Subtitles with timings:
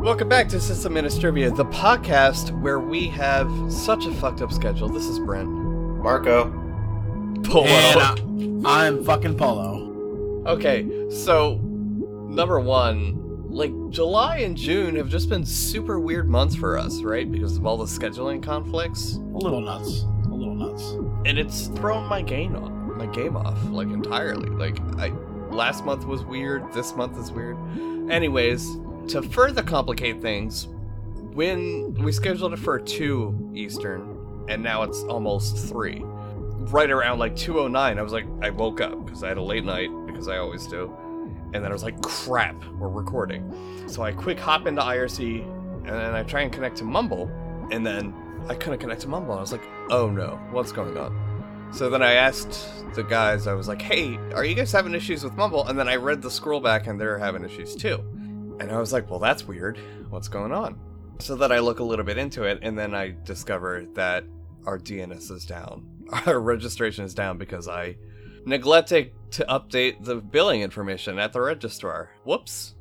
[0.00, 4.88] Welcome back to Sysadministrivia, the podcast where we have such a fucked up schedule.
[4.88, 5.48] This is Brent.
[5.48, 6.50] Marco.
[7.44, 7.66] Polo.
[7.66, 10.42] And I, I'm fucking Polo.
[10.46, 16.78] Okay, so number one, like July and June have just been super weird months for
[16.78, 17.30] us, right?
[17.30, 20.04] Because of all the scheduling conflicts, A little nuts.
[20.24, 20.92] A little nuts.
[21.26, 24.48] and it's thrown my game off, my game off, like entirely.
[24.50, 25.08] Like I,
[25.50, 26.72] last month was weird.
[26.72, 27.56] This month is weird.
[28.10, 28.66] Anyways,
[29.08, 30.68] to further complicate things,
[31.32, 36.02] when we scheduled it for two Eastern, and now it's almost three.
[36.02, 39.64] Right around like 209, I was like, I woke up because I had a late
[39.64, 40.94] night because I always do.
[41.52, 43.52] And then I was like, crap, we're recording.
[43.86, 47.30] So I quick hop into IRC and then I try and connect to Mumble.
[47.70, 48.14] And then
[48.48, 49.34] I couldn't connect to Mumble.
[49.34, 51.70] I was like, oh no, what's going on?
[51.72, 55.24] So then I asked the guys, I was like, hey, are you guys having issues
[55.24, 55.66] with Mumble?
[55.68, 58.04] And then I read the scroll back and they're having issues too.
[58.60, 59.78] And I was like, well, that's weird.
[60.10, 60.78] What's going on?
[61.18, 64.24] So that I look a little bit into it and then I discover that
[64.66, 65.86] our DNS is down.
[66.26, 67.96] Our registration is down because I
[68.44, 72.10] neglected to update the billing information at the registrar.
[72.24, 72.74] Whoops.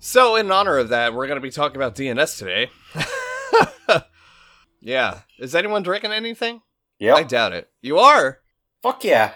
[0.00, 2.70] So, in honor of that, we're going to be talking about DNS today.
[4.80, 5.20] yeah.
[5.38, 6.62] Is anyone drinking anything?
[6.98, 7.16] Yep.
[7.16, 7.70] I doubt it.
[7.80, 8.40] You are?
[8.82, 9.34] Fuck yeah.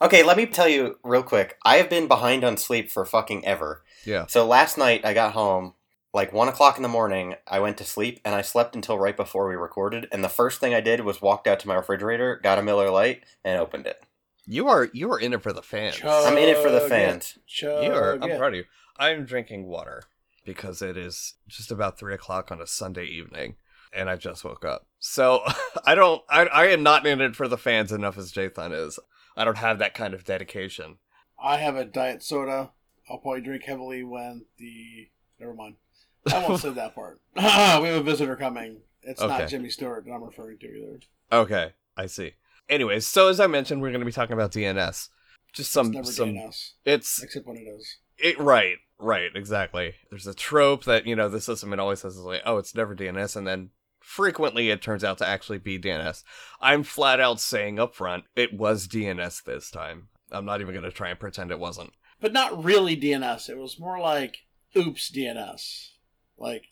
[0.00, 1.58] Okay, let me tell you real quick.
[1.64, 3.82] I have been behind on sleep for fucking ever.
[4.06, 4.26] Yeah.
[4.26, 5.74] So last night I got home,
[6.14, 7.34] like one o'clock in the morning.
[7.46, 10.08] I went to sleep and I slept until right before we recorded.
[10.10, 12.90] And the first thing I did was walked out to my refrigerator, got a Miller
[12.90, 14.02] Lite, and opened it.
[14.46, 15.96] You are you are in it for the fans.
[15.96, 17.36] Chug I'm in it for the fans.
[17.46, 18.14] Chug You are.
[18.22, 18.38] I'm it.
[18.38, 18.64] proud of you.
[18.96, 20.04] I'm drinking water
[20.44, 23.56] because it is just about three o'clock on a Sunday evening,
[23.92, 24.86] and I just woke up.
[25.00, 25.42] So
[25.84, 26.22] I don't.
[26.30, 28.98] I, I am not in it for the fans enough as Jathan is.
[29.36, 30.98] I don't have that kind of dedication.
[31.38, 32.70] I have a diet soda.
[33.08, 35.08] I'll probably drink heavily when the.
[35.38, 35.76] Never mind.
[36.32, 37.20] I won't say that part.
[37.36, 38.78] Ah, we have a visitor coming.
[39.02, 39.38] It's Okay.
[39.38, 41.00] not Jimmy Stewart that I'm referring to either.
[41.30, 42.32] Okay, I see.
[42.68, 45.08] Anyways, so as I mentioned, we're going to be talking about DNS.
[45.52, 46.28] Just some it's never some.
[46.30, 47.98] DNS, It's except when it is.
[48.18, 49.94] It, right, right, exactly.
[50.10, 52.74] There's a trope that, you know, the system it always says is like, oh, it's
[52.74, 56.24] never DNS, and then frequently it turns out to actually be DNS.
[56.60, 60.08] I'm flat out saying up front, it was DNS this time.
[60.32, 61.92] I'm not even going to try and pretend it wasn't.
[62.20, 63.48] But not really DNS.
[63.48, 64.38] It was more like
[64.76, 65.90] oops DNS.
[66.38, 66.64] Like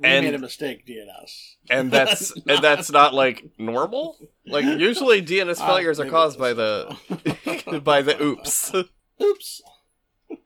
[0.00, 1.54] we And- made a mistake DNS.
[1.70, 4.16] And that's and that's not like normal.
[4.46, 8.72] Like usually DNS Ah, failures are caused by the by the oops.
[9.22, 9.62] oops.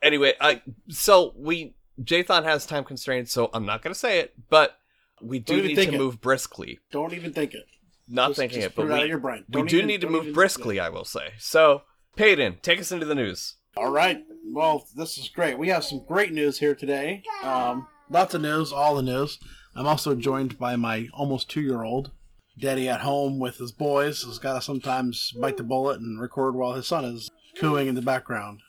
[0.02, 4.34] anyway, I so we Jathan has time constraints, so I'm not going to say it,
[4.50, 4.78] but
[5.22, 5.98] we do need think to it.
[5.98, 6.80] move briskly.
[6.90, 7.64] Don't even think it.
[8.08, 9.44] Not Just- thinking just it, but it we, brain.
[9.48, 11.34] we Don't do even- need to move briskly, I will say.
[11.38, 11.82] So,
[12.16, 13.54] Paden, take us into the news.
[13.76, 14.24] All right.
[14.52, 15.58] Well, this is great.
[15.58, 17.24] We have some great news here today.
[17.42, 19.38] Um, lots of news, all the news.
[19.74, 22.12] I'm also joined by my almost two year old.
[22.56, 26.54] Daddy at home with his boys has got to sometimes bite the bullet and record
[26.54, 28.60] while his son is cooing in the background.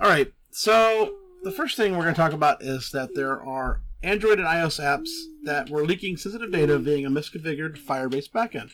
[0.00, 0.32] All right.
[0.50, 4.48] So, the first thing we're going to talk about is that there are Android and
[4.48, 5.10] iOS apps
[5.44, 8.70] that were leaking sensitive data via a misconfigured Firebase backend.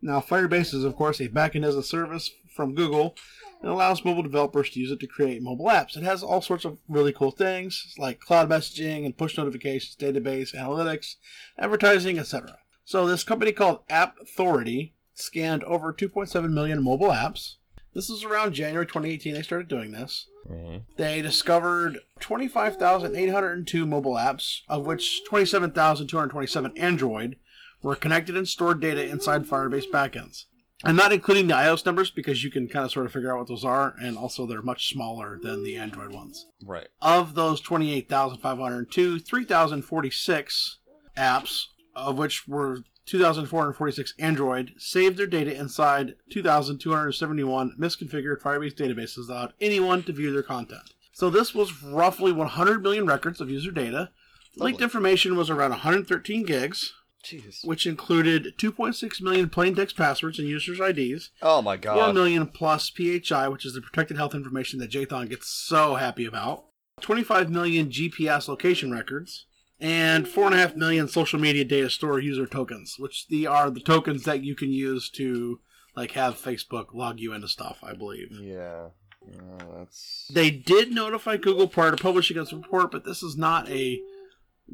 [0.00, 3.14] Now, Firebase is, of course, a backend as a service from Google
[3.60, 5.96] and allows mobile developers to use it to create mobile apps.
[5.96, 10.54] It has all sorts of really cool things like cloud messaging and push notifications, database,
[10.54, 11.16] analytics,
[11.58, 12.58] advertising, etc.
[12.84, 17.56] So this company called Appthority scanned over 2.7 million mobile apps.
[17.94, 20.28] This is around January 2018 they started doing this.
[20.48, 20.78] Mm-hmm.
[20.96, 27.36] They discovered 25,802 mobile apps, of which 27,227 Android
[27.82, 30.44] were connected and stored data inside Firebase backends.
[30.84, 33.38] I'm not including the iOS numbers because you can kind of sort of figure out
[33.38, 36.46] what those are, and also they're much smaller than the Android ones.
[36.64, 36.86] Right.
[37.02, 40.78] Of those 28,502, 3,046
[41.16, 41.64] apps,
[41.96, 49.52] of which were 2,446 Android, saved their data inside 2,271 misconfigured Firebase databases that allowed
[49.60, 50.94] anyone to view their content.
[51.12, 54.10] So this was roughly 100 million records of user data.
[54.56, 56.92] Linked information was around 113 gigs,
[57.24, 57.64] Jeez.
[57.66, 62.14] which included 2.6 million plain text passwords and users' IDs, Oh my god.
[62.14, 66.66] million plus PHI, which is the protected health information that Jathan gets so happy about,
[67.00, 69.46] 25 million GPS location records,
[69.80, 74.42] and 4.5 million social media data store user tokens, which the are the tokens that
[74.42, 75.60] you can use to
[75.96, 78.28] like have Facebook log you into stuff, I believe.
[78.40, 78.88] Yeah.
[79.30, 83.68] Yeah, that's They did notify Google prior to publishing this report, but this is not
[83.68, 84.00] a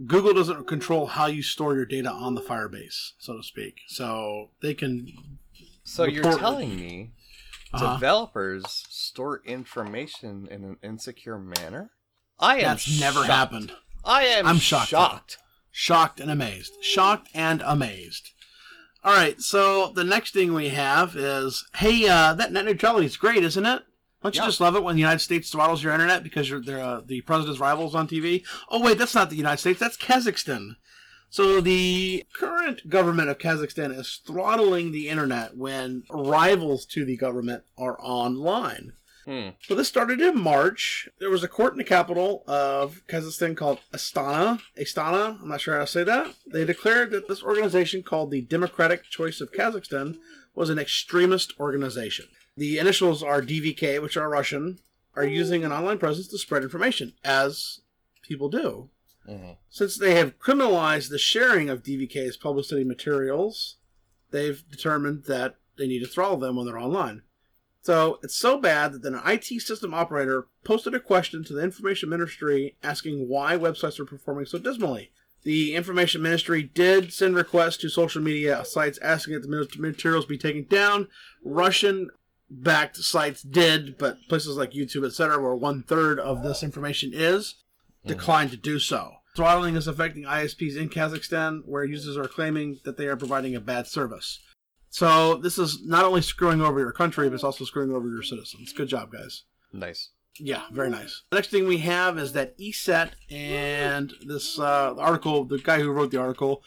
[0.06, 3.76] Google doesn't control how you store your data on the Firebase, so to speak.
[3.88, 5.08] So they can
[5.84, 7.12] So you're telling me
[7.72, 7.94] Uh-huh.
[7.94, 11.90] developers store information in an insecure manner?
[12.38, 13.30] I am that's never shocked.
[13.30, 13.72] happened.
[14.04, 14.88] I am I'm shocked.
[14.90, 15.38] shocked.
[15.70, 16.72] Shocked and amazed.
[16.82, 18.30] Shocked and amazed.
[19.02, 23.16] All right, so the next thing we have is, hey, uh, that net neutrality is
[23.16, 23.82] great, isn't it?
[24.24, 24.46] Don't you Yeah.
[24.48, 27.20] just love it when the United States throttles your internet because you're they're, uh, the
[27.20, 28.42] president's rivals on TV?
[28.70, 29.78] Oh wait, that's not the United States.
[29.78, 30.76] That's Kazakhstan.
[31.28, 37.64] So the current government of Kazakhstan is throttling the internet when rivals to the government
[37.76, 38.94] are online.
[39.26, 39.48] Hmm.
[39.62, 41.08] So this started in March.
[41.18, 44.60] There was a court in the capital of Kazakhstan called Astana.
[44.78, 46.34] Astana, I'm not sure how to say that.
[46.46, 50.16] They declared that this organization called the Democratic Choice of Kazakhstan
[50.54, 52.26] was an extremist organization.
[52.56, 54.78] The initials are DVK, which are Russian,
[55.14, 57.80] are using an online presence to spread information, as
[58.22, 58.90] people do.
[59.28, 59.56] Mhm.
[59.70, 63.76] Since they have criminalized the sharing of DVK's publicity materials,
[64.30, 67.22] they've determined that they need to throttle them when they're online.
[67.80, 71.62] So it's so bad that then an IT system operator posted a question to the
[71.62, 75.12] information ministry asking why websites are performing so dismally.
[75.42, 80.38] The information ministry did send requests to social media sites asking that the materials be
[80.38, 81.08] taken down.
[81.42, 82.08] Russian
[82.62, 87.56] backed sites did, but places like YouTube, etc., where one third of this information is,
[88.06, 89.12] declined to do so.
[89.36, 93.60] Throttling is affecting ISPs in Kazakhstan, where users are claiming that they are providing a
[93.60, 94.40] bad service.
[94.90, 98.22] So this is not only screwing over your country, but it's also screwing over your
[98.22, 98.72] citizens.
[98.72, 99.42] Good job, guys.
[99.72, 100.10] Nice.
[100.38, 101.22] Yeah, very nice.
[101.30, 105.90] The next thing we have is that ESET and this uh, article, the guy who
[105.90, 106.62] wrote the article,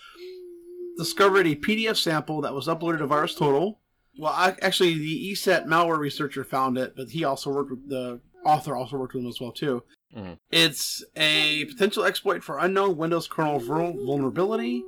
[0.97, 3.77] discovered a PDF sample that was uploaded to VirusTotal.
[4.17, 8.19] Well, I, actually, the ESET malware researcher found it, but he also worked with the
[8.45, 9.83] author, also worked with him as well too.
[10.15, 10.37] Mhm.
[10.51, 14.83] It's a potential exploit for unknown Windows kernel vulnerability.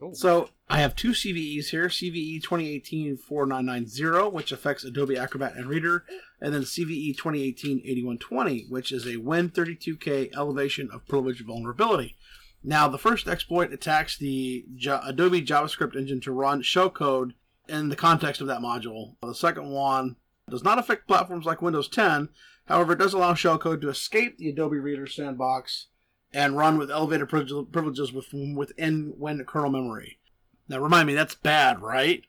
[0.00, 0.14] Cool.
[0.14, 6.04] So I have two CVEs here: CVE 2018-4990, which affects Adobe Acrobat and Reader,
[6.40, 12.16] and then CVE 2018-8120, which is a Win32K elevation of privilege vulnerability.
[12.62, 17.34] Now, the first exploit attacks the Ja- Adobe JavaScript engine to run shellcode
[17.68, 19.14] in the context of that module.
[19.22, 20.16] The second one
[20.50, 22.28] does not affect platforms like Windows 10.
[22.66, 25.86] However, it does allow shellcode to escape the Adobe Reader sandbox
[26.32, 30.18] and run with elevated privileges within, Win kernel memory.
[30.68, 32.24] Now, remind me, that's bad, right?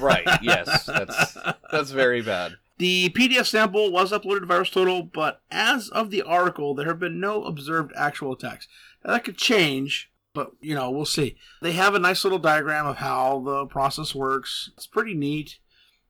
[0.00, 0.26] Right.
[0.42, 0.84] Yes.
[0.84, 1.36] That's
[1.70, 2.56] that's very bad.
[2.78, 7.20] The PDF sample was uploaded to VirusTotal, but as of the article, there have been
[7.20, 8.68] no observed actual attacks.
[9.04, 11.36] Now, that could change, but you know, we'll see.
[11.62, 14.70] They have a nice little diagram of how the process works.
[14.76, 15.58] It's pretty neat.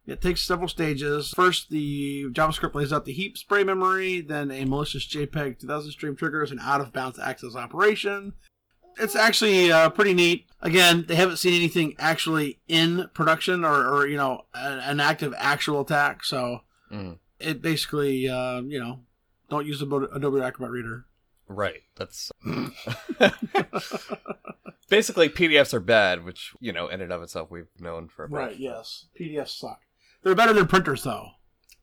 [0.07, 1.31] It takes several stages.
[1.37, 6.17] First, the JavaScript lays out the heap spray memory, then a malicious JPEG 2000 stream
[6.17, 8.33] triggers an out of bounds access operation.
[9.01, 10.47] It's actually uh, pretty neat.
[10.63, 15.35] Again, they haven't seen anything actually in production or, or you know, an, an active
[15.37, 16.25] actual attack.
[16.25, 16.61] So
[16.91, 17.19] Mhm.
[17.39, 19.01] it basically, uh, you know,
[19.51, 21.05] don't use Ado- Adobe Acrobat Reader.
[21.49, 21.83] Right.
[21.97, 22.31] That's
[24.89, 28.29] basically PDFs are bad, which you know, in and of itself, we've known for a
[28.29, 28.37] bit.
[28.37, 28.59] Right.
[28.59, 29.07] Yes.
[29.19, 29.81] PDFs suck.
[30.23, 31.31] They're better than printers, though.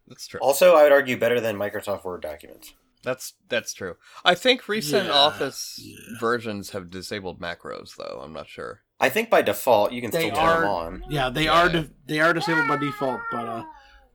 [0.07, 0.39] That's true.
[0.41, 2.73] Also, I would argue better than Microsoft Word documents.
[3.03, 3.95] That's that's true.
[4.23, 5.95] I think recent Yeah, Office yeah.
[6.19, 8.21] versions have disabled macros, though.
[8.23, 8.81] I'm not sure.
[8.99, 11.03] I think by default you can They still turn them on.
[11.09, 11.53] Yeah, they Yeah.
[11.61, 11.69] are.
[11.69, 13.19] Di- they are disabled by default.
[13.31, 13.63] But uh, uh,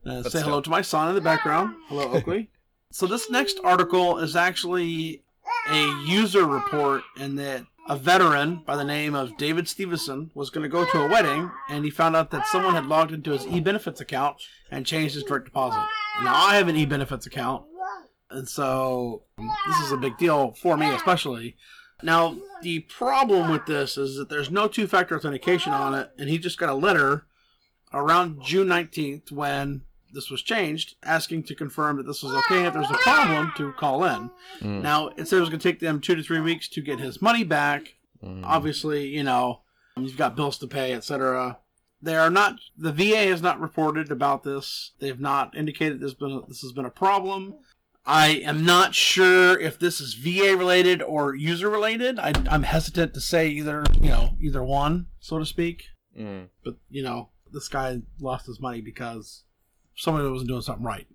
[0.03, 0.41] But say still.
[0.43, 1.75] hello to my son in the background.
[1.87, 2.49] Hello, Oakley.
[2.91, 5.23] so this next article is actually
[5.69, 10.63] a user report, in that a veteran by the name of David Stevenson was going
[10.63, 13.47] to go to a wedding, and he found out that someone had logged into his
[13.47, 14.37] e-benefits account
[14.69, 15.83] and changed his direct deposit.
[16.23, 17.65] Now I have an e-benefits account,
[18.29, 21.55] and so this is a big deal for me, especially.
[22.03, 26.37] Now the problem with this is that there's no two-factor authentication on it, and he
[26.37, 27.25] just got a letter
[27.93, 29.81] around June 19th when
[30.13, 32.65] this was changed, asking to confirm that this was okay.
[32.65, 34.31] If there's a problem, to call in.
[34.61, 34.81] Mm.
[34.81, 36.99] Now it said it was going to take them two to three weeks to get
[36.99, 37.95] his money back.
[38.23, 38.43] Mm.
[38.43, 39.61] Obviously, you know,
[39.97, 41.57] you've got bills to pay, etc.
[42.01, 42.55] They are not.
[42.77, 44.91] The VA has not reported about this.
[44.99, 47.55] They've not indicated there's been a, this has been a problem.
[48.03, 52.17] I am not sure if this is VA related or user related.
[52.17, 53.83] I, I'm hesitant to say either.
[53.99, 55.83] You know, either one, so to speak.
[56.17, 56.47] Mm.
[56.63, 59.43] But you know, this guy lost his money because
[60.01, 61.07] somebody wasn't doing something right.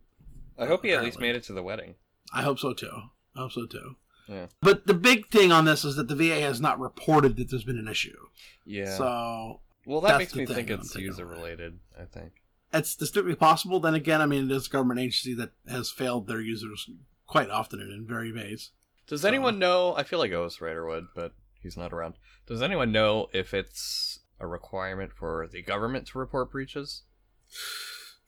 [0.59, 1.97] I hope he at least made it to the wedding.
[2.33, 2.90] I hope so too.
[3.35, 3.97] I hope so too.
[4.28, 4.47] Yeah.
[4.61, 7.64] But the big thing on this is that the VA has not reported that there's
[7.64, 8.16] been an issue.
[8.64, 8.97] Yeah.
[8.97, 11.78] So well, that makes me think it's user related.
[12.00, 12.33] I think.
[12.73, 13.81] it's distinctly possible.
[13.81, 16.88] Then again, I mean, it is a government agency that has failed their users
[17.26, 18.71] quite often and in very ways.
[19.07, 19.95] Does So- anyone know?
[19.97, 22.14] I feel like Ghostwriter would, but he's not around.
[22.47, 27.02] Does anyone know if it's a requirement for the government to report breaches?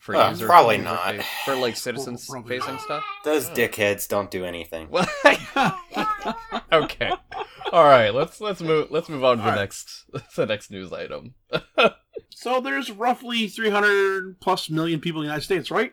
[0.09, 1.17] For Uh, user- probably user not.
[1.17, 2.83] face- for like citizens Probably facing not.
[2.83, 3.05] stuff.
[3.25, 4.89] Those dickheads don't do anything.
[6.73, 7.11] Okay.
[7.73, 9.61] All right, let's let's move let's move on to the All right.
[9.61, 10.05] next
[10.37, 11.35] the next news item.
[12.31, 15.93] So there's roughly 300 plus million people in the United States, right?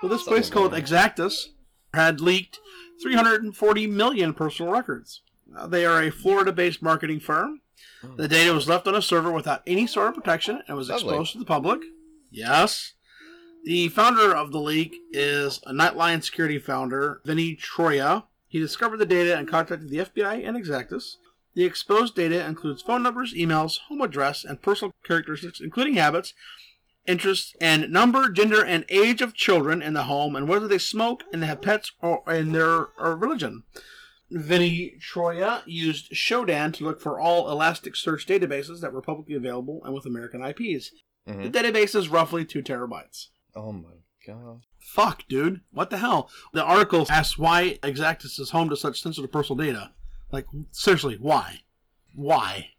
[0.00, 1.46] So this place called Exactis
[1.94, 2.58] had leaked
[3.02, 5.22] 340 million personal records.
[5.56, 7.60] Uh, they are a Florida-based marketing firm.
[8.16, 11.08] The data was left on a server without any sort of protection and was Lovely.
[11.08, 11.80] exposed to the public.
[12.30, 12.92] Yes.
[13.64, 18.24] The founder of the leak is a NightLion security founder, Vinny Troia.
[18.46, 21.16] He discovered the data and contacted the FBI and Exactis.
[21.54, 26.32] The exposed data includes phone numbers, emails, home address, and personal characteristics, including habits,
[27.06, 31.24] interests, and number, gender, and age of children in the home, and whether they smoke
[31.32, 33.64] and they have pets or in their or religion.
[34.30, 39.94] Vinny Troia used Shodan to look for all Elasticsearch databases that were publicly available and
[39.94, 40.92] with American IPs.
[41.26, 41.50] The Mhm.
[41.52, 43.28] database is roughly two terabytes.
[43.58, 43.90] Oh my
[44.26, 44.60] god.
[44.78, 45.60] Fuck, dude.
[45.72, 46.30] What the hell?
[46.52, 49.92] The article asks why Exactis is home to such sensitive personal data.
[50.30, 51.60] Like, seriously, why?
[52.14, 52.70] Why?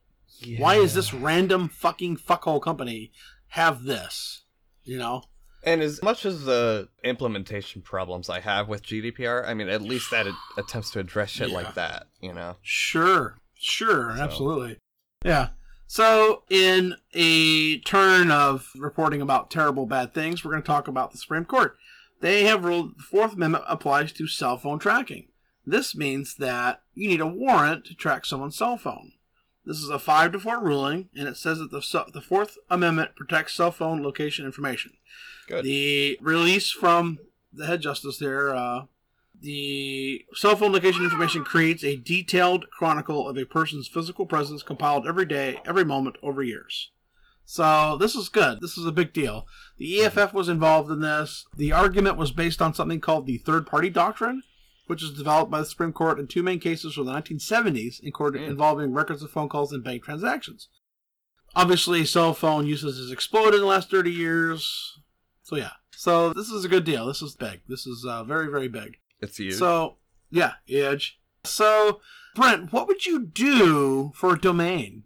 [0.58, 3.12] Why is this random fucking fuckhole company
[3.50, 4.44] have this?
[4.84, 5.24] You know?
[5.64, 10.10] And as much as the implementation problems I have with GDPR, I mean, at least
[10.12, 11.56] that attempts to address shit Yeah.
[11.56, 12.56] like that, you know?
[12.62, 14.78] Sure, sure, So- absolutely.
[15.26, 15.50] Yeah.
[15.92, 21.12] So, in a turn of reporting about terrible bad things, we're going to talk about
[21.12, 21.78] the Supreme Court.
[22.22, 25.30] They have ruled the Fourth Amendment applies to cell phone tracking.
[25.66, 29.14] This means that you need a warrant to track someone's cell phone.
[29.66, 33.16] This is a 5 to 4 ruling, and it says that the, the Fourth Amendment
[33.16, 34.94] protects cell phone location information.
[35.48, 35.66] Good.
[35.66, 37.18] The release from
[37.52, 38.84] the head justice there, uh,
[39.42, 45.08] the cell phone location information creates a detailed chronicle of a person's physical presence compiled
[45.08, 46.92] every day, every moment, over years.
[47.46, 48.62] So this is good.
[48.62, 49.48] This is a big deal.
[49.78, 51.46] The EFF was involved in this.
[51.56, 54.44] The argument was based on something called the third party doctrine,
[54.86, 58.12] which was developed by the Supreme Court in two main cases from the 1970s in
[58.12, 58.48] court Mm.
[58.48, 60.68] involving records of phone calls and bank transactions.
[61.56, 65.00] Obviously, cell phone usage has exploded in the last 30 years.
[65.42, 65.72] So yeah.
[65.92, 67.08] So this is a good deal.
[67.08, 67.62] This is big.
[67.68, 68.98] This is uh, very, very big.
[69.22, 69.52] It's you.
[69.52, 69.98] So,
[70.30, 71.20] yeah, Edge.
[71.44, 72.02] So,
[72.36, 75.04] Brent, what would you do for a domain?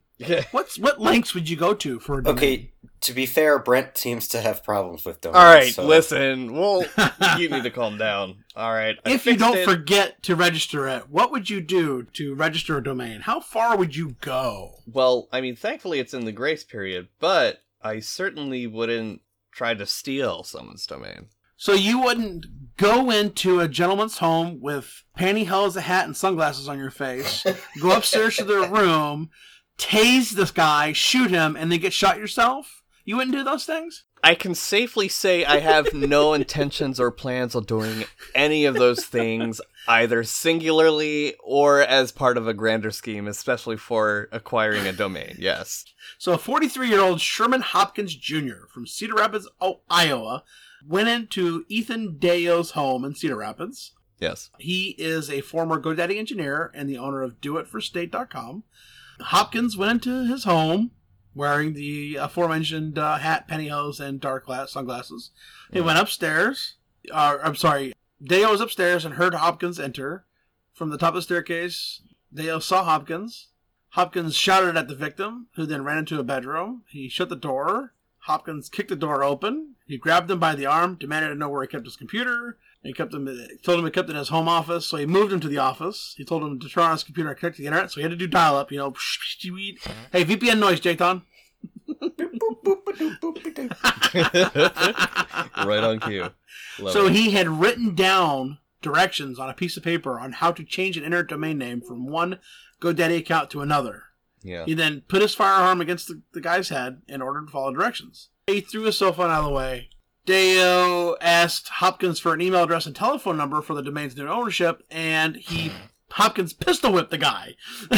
[0.51, 2.37] What's what lengths would you go to for a domain?
[2.37, 5.37] Okay, to be fair, Brent seems to have problems with domains.
[5.37, 6.53] All right, so- listen.
[6.53, 6.85] Well,
[7.37, 8.43] you need to calm down.
[8.55, 8.97] All right.
[9.05, 9.65] I if you don't it.
[9.65, 13.21] forget to register it, what would you do to register a domain?
[13.21, 14.75] How far would you go?
[14.85, 19.85] Well, I mean, thankfully it's in the grace period, but I certainly wouldn't try to
[19.85, 21.27] steal someone's domain.
[21.57, 22.45] So you wouldn't
[22.77, 27.45] go into a gentleman's home with pantyhose, a hat, and sunglasses on your face,
[27.79, 29.29] go upstairs to their room,
[29.77, 32.81] tase this guy, shoot him, and then get shot yourself?
[33.05, 34.05] You wouldn't do those things?
[34.23, 39.03] I can safely say I have no intentions or plans of doing any of those
[39.05, 45.35] things, either singularly or as part of a grander scheme, especially for acquiring a domain.
[45.37, 45.83] Yes.
[46.17, 48.67] So, 43 year old Sherman Hopkins Jr.
[48.69, 50.43] from Cedar Rapids, oh, Iowa,
[50.87, 53.93] went into Ethan Deo's home in Cedar Rapids.
[54.19, 54.49] Yes.
[54.57, 58.63] He is a former GoDaddy engineer and the owner of DoItForState.com.
[59.19, 60.91] Hopkins went into his home
[61.35, 65.31] wearing the aforementioned uh, hat, pantyhose, and dark glass sunglasses.
[65.71, 66.75] He went upstairs.
[67.11, 67.93] Uh, I'm sorry.
[68.21, 70.25] Deo was upstairs and heard Hopkins enter.
[70.73, 72.01] From the top of the staircase,
[72.33, 73.49] Deo saw Hopkins.
[73.89, 76.83] Hopkins shouted at the victim, who then ran into a bedroom.
[76.87, 77.93] He shut the door.
[78.19, 79.75] Hopkins kicked the door open.
[79.93, 82.57] He grabbed him by the arm, demanded to know where he kept his computer.
[82.81, 83.25] He kept him,
[83.63, 85.59] told him he kept it in his home office, so he moved him to the
[85.59, 86.15] office.
[86.17, 88.01] He told him to turn on his computer and connect to the internet, so he
[88.01, 88.91] had to do dial up, you know.
[90.11, 91.21] Hey, VPN noise, Jathan.
[95.65, 96.29] right on cue.
[96.79, 97.13] Love So it.
[97.13, 101.03] he had written down directions on a piece of paper on how to change an
[101.03, 102.39] internet domain name from one
[102.81, 104.03] GoDaddy account to another.
[104.41, 104.65] yeah.
[104.65, 108.29] He then put his firearm against the, the guy's head in order to follow directions.
[108.47, 109.89] He threw his cell phone out of the way.
[110.25, 114.83] Deo asked Hopkins for an email address and telephone number for the domain's new ownership,
[114.91, 115.71] and he
[116.11, 117.55] Hopkins pistol whipped the guy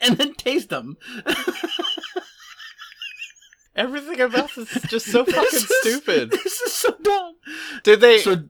[0.00, 0.96] and then tased him.
[3.76, 6.30] Everything about this is just so fucking This is- stupid.
[6.32, 7.34] This is so dumb.
[7.84, 8.18] Did they?
[8.18, 8.44] So,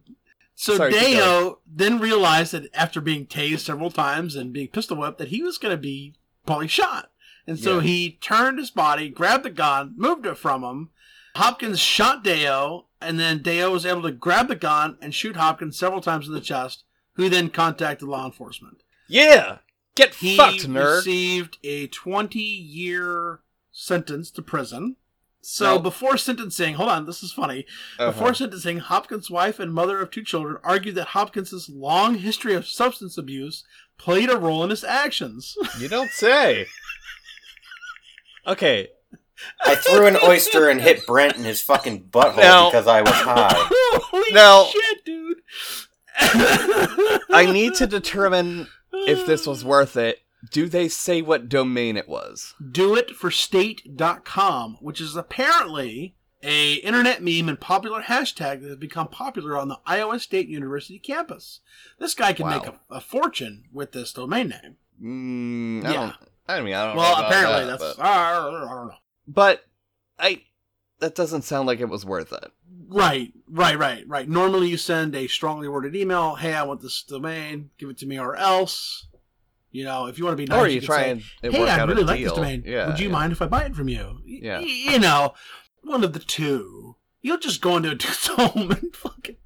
[0.54, 5.18] so Sorry, Deo then realized that after being tased several times and being pistol whipped,
[5.18, 6.14] that he was going to be
[6.46, 7.10] probably shot.
[7.46, 7.82] And so Yeah.
[7.82, 10.90] he turned his body, grabbed the gun, moved it from him.
[11.38, 15.78] Hopkins shot Deo, and then Deo was able to grab the gun and shoot Hopkins
[15.78, 18.82] several times in the chest, who then contacted law enforcement.
[19.08, 19.58] yeah.
[19.94, 21.02] Get He fucked, nerd.
[21.04, 23.40] He received a 20 year
[23.72, 24.94] sentence to prison.
[25.40, 25.78] So No.
[25.80, 27.66] before sentencing, hold on, this is funny.
[27.98, 28.12] Uh-huh.
[28.12, 32.68] Before sentencing, Hopkins' wife and mother of two children argued that Hopkins' long history of
[32.68, 33.64] substance abuse
[33.96, 35.56] played a role in his actions.
[35.80, 36.66] You don't say.
[38.46, 38.88] Okay,
[39.64, 43.12] I threw an oyster and hit Brent in his fucking butthole Now- because I was
[43.12, 43.52] high.
[43.56, 45.38] Holy Now- shit, dude!
[47.30, 50.18] I need to determine if this was worth it.
[50.52, 52.54] Do they say what domain it was?
[52.62, 59.66] doitforstate.com, which is apparently a internet meme and popular hashtag that has become popular on
[59.68, 61.58] the Iowa State University campus.
[61.98, 62.58] This guy can Wow.
[62.58, 64.76] make a, a fortune with this domain name.
[65.02, 66.00] Mm, I Yeah.
[66.00, 66.14] don't.
[66.48, 66.94] I mean, I don't.
[66.96, 68.52] know Well, about apparently that, that's But, I don't
[68.88, 68.94] know.
[69.28, 69.64] But
[70.18, 70.42] I.
[71.00, 72.50] That doesn't sound like it was worth it.
[72.88, 74.28] Right, right, right, right.
[74.28, 76.34] Normally, you send a strongly worded email.
[76.34, 77.70] Hey, I want this domain.
[77.78, 79.06] Give it to me, or else.
[79.70, 81.52] You know, if you want to be nice, or you could try say, and it
[81.52, 82.30] hey, work I out really a like deal.
[82.30, 82.62] this domain.
[82.66, 83.12] Yeah, Would you yeah.
[83.12, 84.18] mind if I buy it from you?
[84.24, 84.58] Yeah.
[84.58, 85.34] y- You know,
[85.82, 86.96] one of the two.
[87.20, 89.36] You'll just go into a dude's home and fucking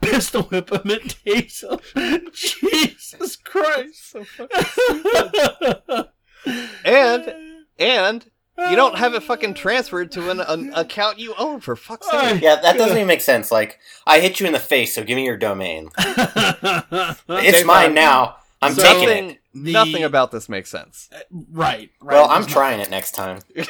[0.00, 2.28] pistol whip him and tase him.
[2.34, 4.10] Jesus Christ.
[4.12, 6.04] So fucking-
[6.84, 7.34] And-
[7.78, 8.30] and
[8.74, 12.42] you don't have it fucking transferred to an, an account you own for fuck's sake.
[12.42, 13.52] Yeah, that doesn't even make sense.
[13.52, 15.90] Like, I hit you in the face, so give me your domain.
[15.98, 17.20] It's
[17.58, 18.36] Dave, mine uh, now.
[18.60, 19.22] I'm so- taking it.
[19.22, 21.08] Nothing, The- nothing about this makes sense.
[21.52, 22.14] right, right.
[22.14, 23.40] Well, I'm There's trying it next time.
[23.54, 23.62] Do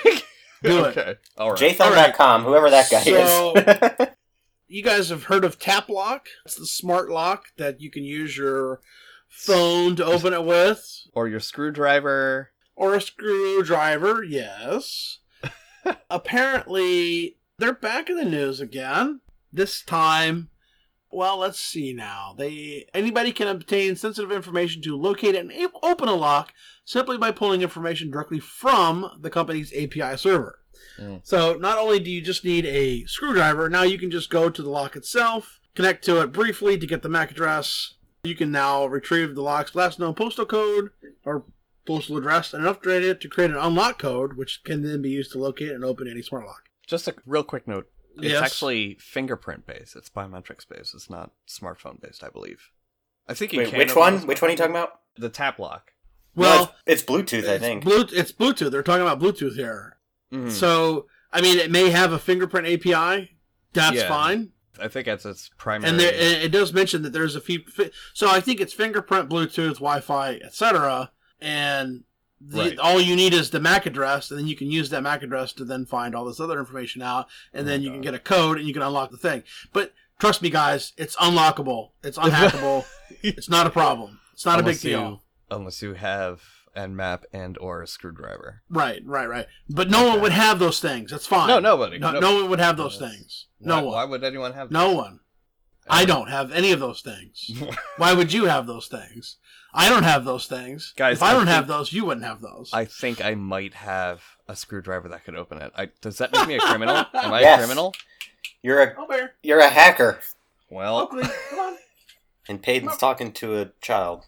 [0.86, 0.96] it.
[0.96, 1.16] okay.
[1.36, 1.60] All right.
[1.60, 4.08] Jthon.com, whoever that guy So- is.
[4.68, 6.20] you guys have heard of Tapplock?
[6.46, 8.80] It's the smart lock that you can use your
[9.28, 12.50] phone to open it with, or your screwdriver.
[12.76, 14.22] Or a screwdriver.
[14.22, 15.18] Yes.
[16.10, 19.20] Apparently, they're back in the news again.
[19.52, 20.50] This time,
[21.10, 22.34] well, let's see now.
[22.36, 25.52] They anybody can obtain sensitive information to locate and
[25.82, 26.52] open a lock
[26.84, 30.58] simply by pulling information directly from the company's API server.
[30.98, 31.20] Mm.
[31.22, 34.62] So not only do you just need a screwdriver, now you can just go to
[34.62, 37.94] the lock itself, connect to it briefly to get the MAC address.
[38.24, 40.90] You can now retrieve the lock's last known postal code
[41.24, 41.44] or
[41.86, 45.32] postal address and enough data to create an unlock code, which can then be used
[45.32, 46.64] to locate and open any smart lock.
[46.86, 47.90] Just a real quick note.
[48.16, 48.42] It's Yes.
[48.42, 49.96] actually fingerprint based.
[49.96, 50.94] It's biometrics based.
[50.94, 52.70] It's not smartphone based, I believe.
[53.28, 53.78] I think you Wait, can.
[53.78, 54.26] which one?
[54.26, 55.00] Which one are you talking about?
[55.16, 55.92] The tap lock.
[56.36, 57.84] Well, it's, it's Bluetooth, I think.
[57.84, 58.70] Bluetooth, it's Bluetooth.
[58.70, 59.98] They're talking about Bluetooth here.
[60.32, 60.50] Mhm.
[60.50, 63.36] So, I mean, it may have a fingerprint API.
[63.72, 64.08] That's Yeah.
[64.08, 64.50] fine.
[64.80, 65.88] I think that's its primary.
[65.90, 67.60] And there, and it does mention that there's a few.
[67.66, 71.12] fi- So I think it's fingerprint, Bluetooth, Wi-Fi, etc.
[71.44, 72.04] And
[72.40, 72.78] the, Right.
[72.78, 75.52] all you need is the MAC address, and then you can use that MAC address
[75.54, 78.18] to then find all this other information out, and Oh then you can get a
[78.18, 79.42] code and you can unlock the thing.
[79.72, 81.90] But trust me, guys, it's unlockable.
[82.02, 82.84] It's unhackable.
[83.22, 84.20] it's not a problem.
[84.32, 85.22] It's not a big Unless deal.
[85.50, 86.42] unless you have
[86.76, 88.62] Nmap and or a screwdriver.
[88.68, 89.46] Right, right, right.
[89.70, 91.10] But no one would have those things.
[91.12, 91.46] That's fine.
[91.48, 91.98] No, nobody.
[91.98, 93.46] No, No- no one would have those Why- things.
[93.60, 93.92] No why, one.
[93.94, 94.70] Why would anyone have?
[94.72, 94.96] No this?
[94.96, 95.20] one.
[95.88, 97.50] I don't have any of those things.
[97.96, 99.36] Why would you have those things?
[99.72, 100.92] I don't have those things.
[100.96, 102.70] Guys, if I I don't have those, you wouldn't have those.
[102.72, 105.72] I think I might have a screwdriver that could open it.
[105.76, 106.96] I, does that make me a criminal?
[107.12, 107.58] Am I Yes.
[107.60, 107.92] a criminal?
[108.62, 109.34] You're a bear.
[109.42, 110.20] you're a hacker.
[110.70, 111.76] Well, Oakley, come on.
[112.48, 114.24] And Paden's talking to a child.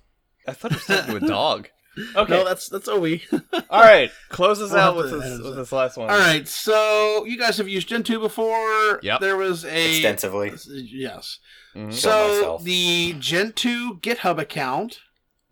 [0.49, 1.69] I thought it was talking to a dog.
[2.15, 2.33] Okay.
[2.33, 3.23] No, that's that's Owie.
[3.71, 4.11] All right.
[4.29, 6.11] Close us We'll out with this, with this last one.
[6.11, 9.01] All right, so you guys have used Gentoo before.
[9.03, 9.21] Yep.
[9.21, 10.53] There was a Extensively.
[10.69, 11.39] Yes.
[11.75, 11.93] Mhm.
[11.93, 12.65] So myself.
[12.65, 15.01] the Gentoo GitHub account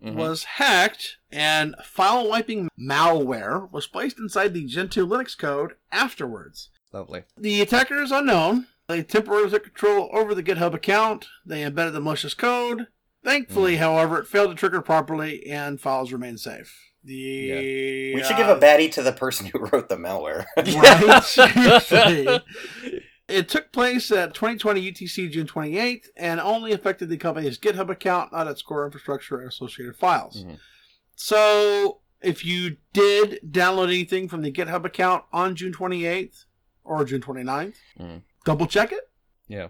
[0.03, 0.15] Mhm.
[0.15, 6.69] was hacked, and file wiping malware was placed inside the Gentoo Linux code afterwards.
[6.93, 7.23] Lovely.
[7.37, 8.67] The attacker is unknown.
[8.87, 11.27] They temporarily took control over the GitHub account.
[11.45, 12.87] They embedded the malicious code.
[13.25, 13.79] Thankfully, Mm.
[13.79, 16.73] however, it failed to trigger properly and files remain safe.
[17.03, 20.45] The We should uh, give a baddie to the person who wrote the malware.
[21.91, 22.41] right.
[23.27, 28.31] It took place at 2020 UTC June 28th and only affected the company's GitHub account,
[28.31, 30.43] not its core infrastructure and associated files.
[30.43, 30.59] Mhm.
[31.15, 36.45] So, if you did download anything from the GitHub account on June 28th
[36.83, 38.21] or June 29th, Mhm.
[38.45, 39.09] double check it.
[39.47, 39.69] Yeah.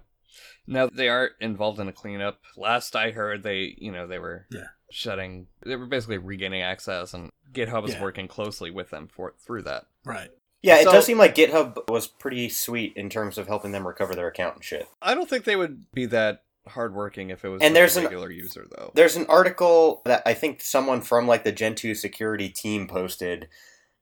[0.67, 2.39] Now they are involved in a cleanup.
[2.57, 4.67] Last I heard, they you know they were Yeah.
[4.89, 5.47] shutting.
[5.65, 8.01] They were basically regaining access, and GitHub is Yeah.
[8.03, 9.85] working closely with them for through that.
[10.03, 10.29] Right.
[10.61, 13.85] yeah, it So- does seem like GitHub was pretty sweet in terms of helping them
[13.85, 14.87] recover their account and shit.
[14.99, 17.99] I don't think they would be that hardworking if it was And just there's a
[17.99, 18.91] an- regular user though.
[18.95, 23.47] There's an article that I think someone from like the Gentoo security team posted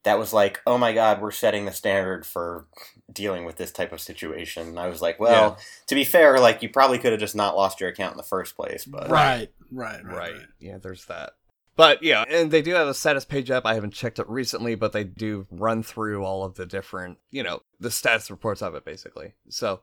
[0.04, 2.66] that was like, "Oh my god, we're setting the standard for
[3.12, 6.62] dealing with this type of situation." And I was like, "Well, to be fair, like
[6.62, 9.50] you probably could have just not lost your account in the first place, but Right.
[9.70, 10.04] Right.
[10.04, 10.14] Right.
[10.16, 10.32] right.
[10.34, 10.46] right.
[10.60, 10.78] Yeah.
[10.78, 11.32] There's that.
[11.76, 13.66] But yeah, and they do have a status page up.
[13.66, 17.42] I haven't checked it recently, but they do run through all of the different, you
[17.42, 19.32] know, the status reports of it basically.
[19.48, 19.80] So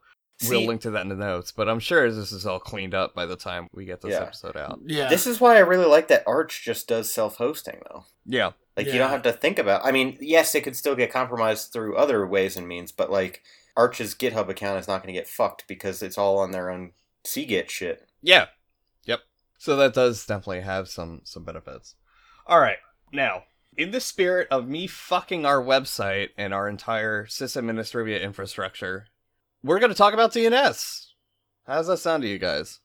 [0.47, 1.51] we'll link to that in the notes.
[1.51, 4.21] But I'm sure this is all cleaned up by the time we get this Yeah.
[4.21, 4.79] episode out.
[4.85, 5.09] Yeah.
[5.09, 8.05] This is why I really like that Arch just does self-hosting though.
[8.25, 8.51] Yeah.
[8.85, 9.85] Like you don't have to think about.
[9.85, 13.43] I mean, yes, it could still get compromised through other ways and means, but like
[13.75, 16.91] Arch's GitHub account is not going to get fucked because it's all on their own
[17.25, 18.07] CGit shit.
[18.21, 18.47] Yeah.
[19.05, 19.21] Yep.
[19.57, 21.95] So that does definitely have some some benefits.
[22.47, 22.77] All right.
[23.13, 23.43] Now,
[23.77, 29.07] in the spirit of me fucking our website and our entire system administrative infrastructure,
[29.63, 31.07] we're going to talk about DNS.
[31.67, 32.79] How does that sound to you guys?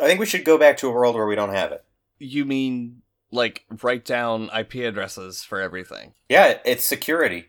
[0.00, 1.84] I think we should go back to a world where we don't have it.
[2.18, 3.02] You mean
[3.34, 6.14] like write down IP addresses for everything?
[6.28, 7.46] Yeah, it's security.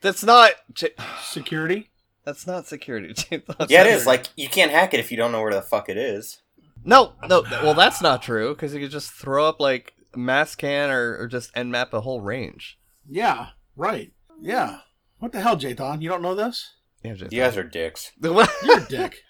[0.00, 0.90] That's not J-
[1.22, 1.90] security.
[2.24, 3.14] that's not security.
[3.58, 4.06] That's Yeah, it is.
[4.06, 6.40] Like you can't hack it if you don't know where the fuck it is.
[6.84, 7.42] No, no.
[7.62, 11.54] Well, that's not true because you could just throw up like masscan or, or just
[11.54, 12.78] nmap a whole range.
[13.08, 13.48] Yeah.
[13.76, 14.12] Right.
[14.40, 14.80] Yeah.
[15.18, 16.02] What the hell, Jathan?
[16.02, 16.74] You don't know this?
[17.02, 18.12] Yeah, just- You guys are dicks.
[18.22, 19.22] You're a dick.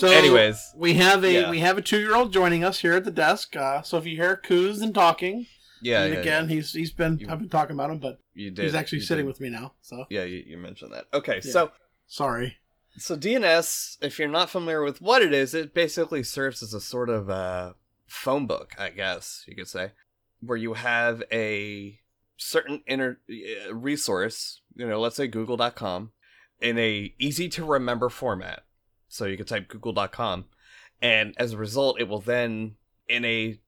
[0.00, 1.50] So, Anyways, we have a yeah.
[1.50, 3.54] we have a two year old joining us here at the desk.
[3.54, 5.46] Uh, so if you hear Coos and talking,
[5.82, 8.50] yeah, and yeah, again, he's he's been You- I've been talking about him, but You
[8.50, 8.64] did.
[8.64, 9.28] he's actually sitting did.
[9.32, 9.74] with me now.
[9.82, 11.04] So Yeah, you, you mentioned that.
[11.12, 11.52] Okay, Yeah.
[11.52, 11.72] so
[12.06, 12.56] sorry.
[12.96, 16.80] so DNS, if you're not familiar with what it is, it basically serves as a
[16.80, 17.74] sort of uh,
[18.06, 19.92] phone book, I guess you could say,
[20.40, 22.00] where you have a
[22.38, 26.12] certain inter- uh, resource, you know, let's say Google.com,
[26.60, 28.64] in a easy to remember format.
[29.10, 30.46] So you could type Google.com,
[31.02, 32.76] and as a result, it will then,
[33.08, 33.58] in a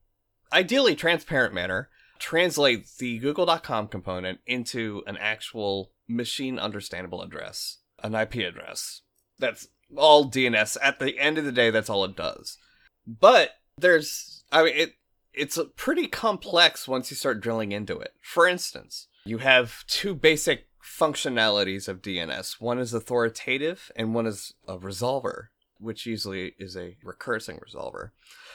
[0.53, 8.37] ideally transparent manner, translate the Google.com component into an actual machine understandable address, an IP
[8.37, 9.03] address.
[9.39, 10.77] That's all DNS.
[10.81, 12.59] At the end of the day, that's all it does.
[13.05, 14.93] But there's, I mean, it
[15.35, 18.13] it's pretty complex once you start drilling into it.
[18.21, 22.61] For instance, you have two basic functionalities of DNS.
[22.61, 28.11] One is authoritative, and one is a resolver, which usually is a recursing resolver.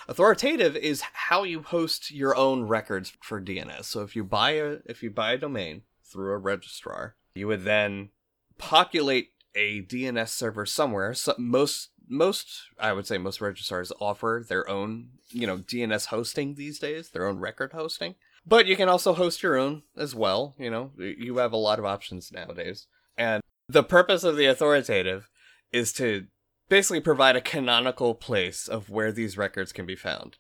[0.08, 3.86] Authoritative is how you host your own records for DNS.
[3.86, 7.64] So if you buy a if you buy a domain through a registrar, you would
[7.64, 8.10] then
[8.58, 11.14] populate a DNS server somewhere.
[11.14, 16.56] So most most I would say most registrars offer their own, you know, DNS hosting
[16.56, 18.16] these days, their own record hosting.
[18.48, 20.92] But you can also host your own as well, you know.
[20.98, 22.88] You have a lot of options nowadays.
[23.18, 25.30] And the purpose of the authoritative
[25.74, 26.28] is to
[26.70, 30.38] basically provide a canonical place of where these records can be found.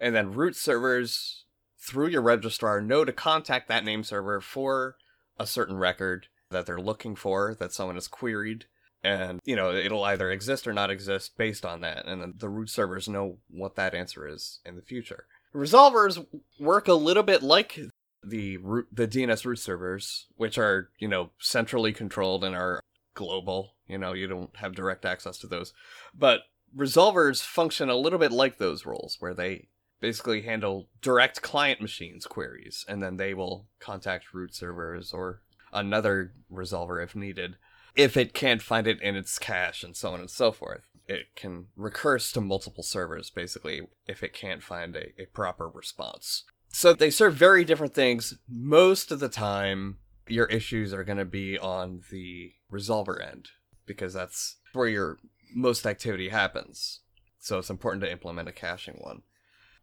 [0.00, 1.44] And then root servers
[1.78, 4.96] through your registrar know to contact that name server for
[5.38, 8.66] a certain record that they're looking for that someone has queried
[9.02, 12.48] and you know it'll either exist or not exist based on that and then the
[12.50, 16.24] root servers know what that answer is in the future resolvers
[16.58, 17.78] work a little bit like
[18.22, 22.80] the root the dns root servers which are you know centrally controlled and are
[23.14, 25.72] global you know you don't have direct access to those.
[26.16, 26.42] But
[26.76, 29.68] resolvers function a little bit like those roles where they
[30.00, 36.32] basically handle direct client machines queries and then they will contact root servers or another
[36.50, 37.56] resolver if needed
[37.96, 41.34] if it can't find it in its cache and so on and so forth it
[41.34, 46.92] can recurse to multiple servers basically if it can't find a, a proper response so
[46.92, 51.58] they serve very different things most of the time your issues are going to be
[51.58, 53.48] on the resolver end
[53.86, 55.18] because that's where your
[55.54, 57.00] most activity happens
[57.40, 59.22] so it's important to implement a caching one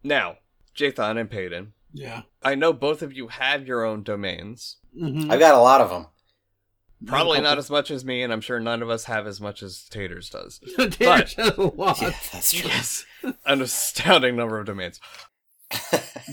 [0.03, 0.37] now
[0.75, 2.21] jathan and paden Yeah.
[2.41, 5.29] i know both of you have your own domains Mm-hmm.
[5.29, 6.07] I've got a lot of them.
[7.05, 9.61] Probably not as much as me, and I'm sure none of us have as much
[9.61, 10.59] as Taters does.
[10.77, 12.01] There's a lot.
[12.01, 12.69] Yeah, that's true.
[12.69, 13.05] Yes,
[13.45, 14.99] an astounding number of domains.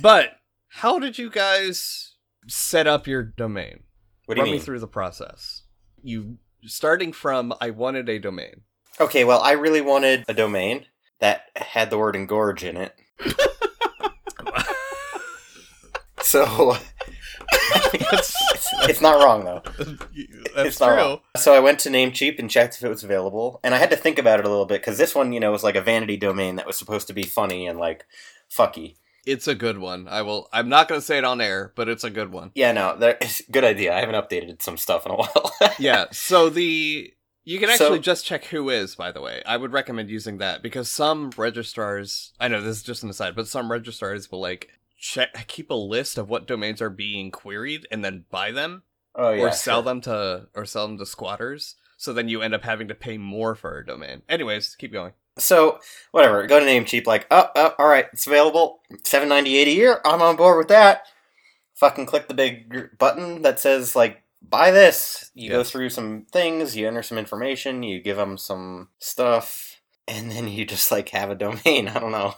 [0.00, 2.14] But how did you guys
[2.48, 3.84] set up your domain?
[4.26, 4.60] What do you Run mean?
[4.60, 5.62] me through the process.
[6.02, 8.62] You starting from I wanted a domain.
[9.00, 10.86] Okay, well, I really wanted a domain
[11.20, 12.94] that had the word engorge in it.
[16.22, 16.76] so
[17.92, 18.36] it's,
[18.88, 19.62] it's not wrong though.
[20.54, 21.20] That's it's true.
[21.36, 23.96] So I went to Namecheap and checked if it was available, and I had to
[23.96, 26.16] think about it a little bit because this one, you know, was like a vanity
[26.16, 28.04] domain that was supposed to be funny and like
[28.50, 28.96] fucky.
[29.26, 30.06] It's a good one.
[30.06, 30.48] I will.
[30.52, 32.50] I'm not going to say it on air, but it's a good one.
[32.54, 33.94] Yeah, no, there, it's good idea.
[33.96, 35.52] I haven't updated some stuff in a while.
[35.78, 36.06] yeah.
[36.12, 37.12] So the
[37.46, 38.96] you can So- actually just check WHOIS.
[38.96, 42.32] By the way, I would recommend using that because some registrars.
[42.38, 45.74] I know this is just an aside, but some registrars will like check keep a
[45.74, 48.82] list of what domains are being queried and then buy them
[49.14, 49.84] oh yeah, or sell sure.
[49.84, 51.76] them to or sell them to squatters.
[51.96, 54.22] So then you end up having to pay more for a domain.
[54.28, 55.12] Anyways, keep going.
[55.38, 55.78] So
[56.12, 57.06] whatever, go to Namecheap.
[57.06, 60.00] Like, oh, oh, all right, it's available, seven ninety eight a year.
[60.04, 61.06] I'm on board with that.
[61.74, 65.30] Fucking click the big button that says like buy this.
[65.34, 70.30] You go through some things, you enter some information, you give them some stuff, and
[70.30, 71.88] then you just like have a domain.
[71.88, 72.34] I don't know.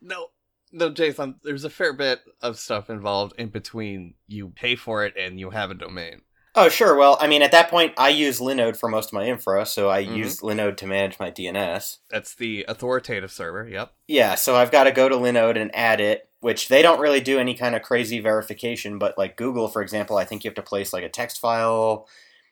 [0.00, 0.28] No,
[0.72, 1.36] no, Jathan.
[1.42, 4.14] There's a fair bit of stuff involved in between.
[4.26, 6.22] You pay for it and you have a domain.
[6.54, 6.96] Oh, sure.
[6.96, 9.90] Well, I mean, at that point, I use Linode for most of my infra, so
[9.90, 10.16] I Mhm.
[10.16, 11.98] use Linode to manage my DNS.
[12.10, 13.68] That's the authoritative server.
[13.68, 13.92] Yep.
[14.08, 17.20] Yeah, so I've got to go to Linode and add it, which they don't really
[17.20, 20.56] do any kind of crazy verification, but like Google, for example, I think you have
[20.56, 22.08] to place like a text file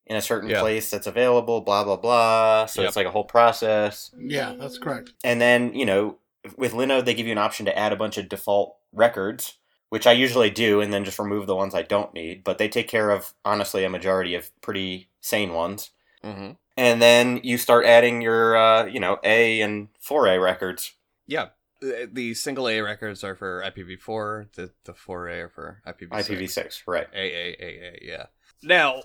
[0.06, 0.60] in a certain Yeah.
[0.60, 2.66] place that's available, blah, blah, blah.
[2.66, 2.88] So Yep.
[2.88, 4.12] it's like a whole process.
[4.16, 5.14] Yeah, that's correct.
[5.24, 6.18] And then, you know,
[6.56, 9.54] with Linode, they give you an option to add a bunch of default records,
[9.88, 12.44] which I usually do, and then just remove the ones I don't need.
[12.44, 15.90] But they take care of, honestly, a majority of pretty sane ones.
[16.24, 16.52] Mm-hmm.
[16.76, 20.92] And then you start adding your, uh, you know, A and 4A records.
[21.26, 21.48] Yeah.
[21.80, 24.54] The single A records are for IPv4.
[24.54, 26.08] The the four A are for IPv6.
[26.08, 27.06] IPv6, right.
[27.12, 27.98] A A A A.
[28.00, 28.26] Yeah.
[28.62, 29.02] Now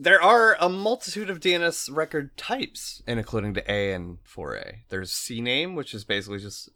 [0.00, 4.76] there are a multitude of DNS record types, and including the A and 4A.
[4.88, 6.70] There's CNAME, which is basically just,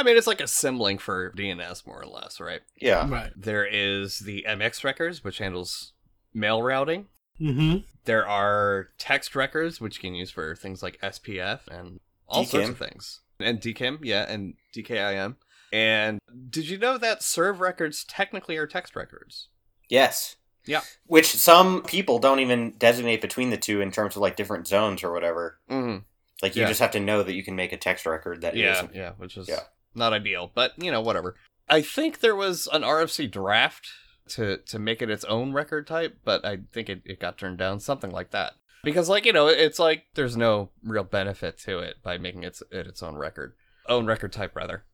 [0.00, 2.60] I mean, it's like a symboling for DNS, more or less, right?
[2.80, 3.06] Yeah.
[3.08, 3.32] Right.
[3.36, 5.92] There is the MX records, which handles
[6.32, 7.06] mail routing.
[7.40, 7.78] Mm-hmm.
[8.06, 12.70] There are text records, which you can use for things like SPF and all sorts
[12.70, 13.20] of things.
[13.38, 15.36] And DKIM, yeah, and DKIM.
[15.72, 19.48] And did you know that SRV records technically are text records?
[19.88, 20.36] Yes.
[20.66, 20.80] Yeah.
[21.06, 25.02] Which some people don't even designate between the two in terms of like different zones
[25.04, 25.58] or whatever.
[25.70, 25.98] Mm-hmm.
[26.42, 26.68] Like you Yeah.
[26.68, 29.12] just have to know that you can make a text record that Yeah, isn't- yeah,
[29.18, 29.60] which is Yeah.
[29.94, 31.36] Not ideal, but you know, whatever.
[31.68, 33.88] I think there was an RFC draft
[34.30, 37.58] to to make it its own record type, but I think it, it got turned
[37.58, 38.54] down, something like that.
[38.82, 42.58] Because like, you know, it's like there's no real benefit to it by making it,
[42.70, 43.54] it its own record.
[43.88, 44.84] Own record type rather.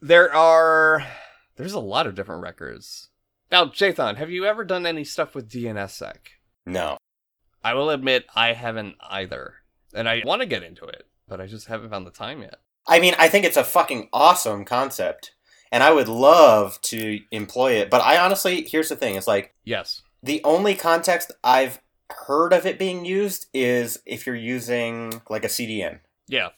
[0.00, 1.06] There are
[1.56, 3.08] there's a lot of different records.
[3.50, 6.16] Now, Jathan, have you ever done any stuff with DNSSEC?
[6.66, 6.98] No.
[7.64, 9.54] I will admit I haven't either.
[9.94, 12.60] And I want to get into it, but I just haven't found the time yet.
[12.88, 15.32] I mean, I think it's a fucking awesome concept.
[15.70, 17.90] And I would love to employ it.
[17.90, 20.00] But I honestly, here's the thing it's like Yes.
[20.22, 21.80] the only context I've
[22.26, 26.00] heard of it being used is if you're using like a CDN.
[26.26, 26.48] Yeah.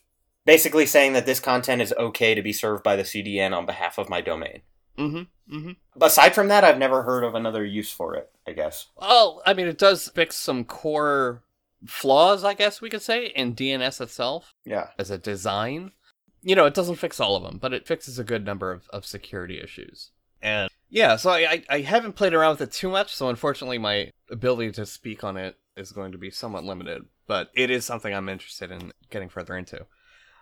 [0.45, 3.99] Basically saying that this content is okay to be served by the CDN on behalf
[3.99, 4.63] of my domain.
[4.97, 5.57] Mm-hmm.
[5.57, 5.73] Mm-hmm.
[6.01, 8.87] Aside from that, I've never heard of another use for it, I guess.
[8.97, 11.43] Well, I mean, it does fix some core
[11.87, 14.89] flaws, I guess we could say, in DNS itself Yeah.
[14.99, 15.93] as a design.
[16.43, 18.89] You know, it doesn't fix all of them, but it fixes a good number of,
[18.91, 20.11] of security issues.
[20.43, 24.11] And yeah, so I, I, haven't played around with it too much, so unfortunately, my
[24.31, 27.05] ability to speak on it is going to be somewhat limited.
[27.27, 29.87] But it is something I'm interested in getting further into.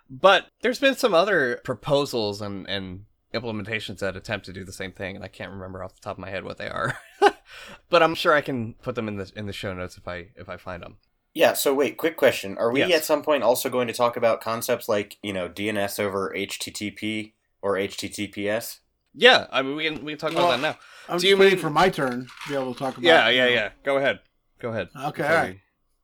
[0.08, 4.92] But there's been some other proposals and, and implementations that attempt to do the same
[4.92, 6.98] thing, and I can't remember off the top of my head what they are.
[7.90, 10.28] but I'm sure I can put them in the in the show notes if I
[10.36, 10.96] if I find them.
[11.38, 12.58] Yeah, so wait, quick question.
[12.58, 12.90] Are we Yes.
[12.92, 17.34] at some point also going to talk about concepts like, you know, DNS over HTTP
[17.62, 18.80] or HTTPS?
[19.14, 20.76] Yeah, I mean we can we can talk about that now.
[21.08, 23.04] I'm Do just you waiting mean- for my turn to be able to talk about.
[23.04, 23.50] Yeah, you yeah, know.
[23.52, 23.68] yeah.
[23.84, 24.18] Go ahead.
[24.58, 24.88] Go ahead.
[24.96, 25.58] Okay, Before all right.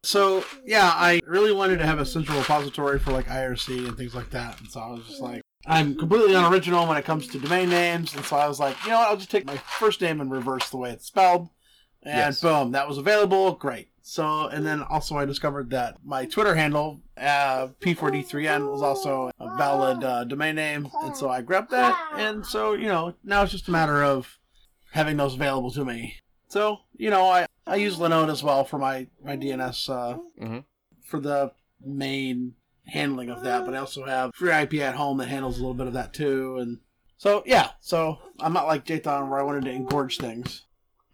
[0.05, 4.15] So yeah, I really wanted to have a central repository for like IRC and things
[4.15, 7.41] like that, and so I was just like, I'm completely unoriginal when it comes to
[7.41, 10.01] domain names, and so I was like, you know what, I'll just take my first
[10.01, 11.49] name and reverse the way it's spelled,
[12.05, 12.41] and Yes.
[12.41, 13.53] boom, that was available.
[13.53, 13.89] Great.
[14.03, 19.57] So and then also I discovered that my Twitter handle uh, P4D3N was also a
[19.57, 23.53] valid uh, domain name, and so I grabbed that, and so you know now it's
[23.53, 24.39] just a matter of
[24.93, 26.17] having those available to me.
[26.49, 30.65] So you know I I use Linode as well for my my DNS uh, Mhm.
[31.03, 32.55] for the main
[32.87, 35.73] handling of that, but I also have Free IP at home that handles a little
[35.75, 36.81] bit of that too, and
[37.17, 37.71] so yeah.
[37.81, 40.67] So I'm not like Jathan where I wanted to engorge things.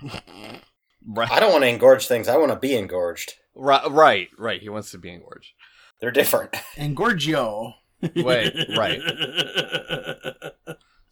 [1.06, 2.28] Right, I don't want to engorge things.
[2.28, 3.34] I want to be engorged.
[3.54, 4.60] right, right, right.
[4.60, 5.52] He wants to be engorged.
[6.00, 6.52] They're different.
[6.76, 7.74] Engorgio.
[8.16, 9.00] Wait, right.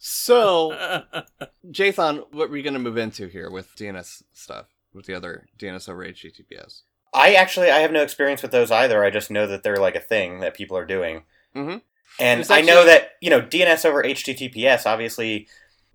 [0.01, 1.03] So,
[1.69, 5.47] Jathan, what were you going to move into here with DNS stuff, with the other
[5.57, 6.83] DNS over HTTPS?
[7.13, 9.03] I actually I have no experience with those either.
[9.03, 11.23] I just know that they're like a thing that people are doing.
[11.53, 11.81] Mhm.
[12.17, 15.47] And There's I know that, you know, DNS over HTTPS obviously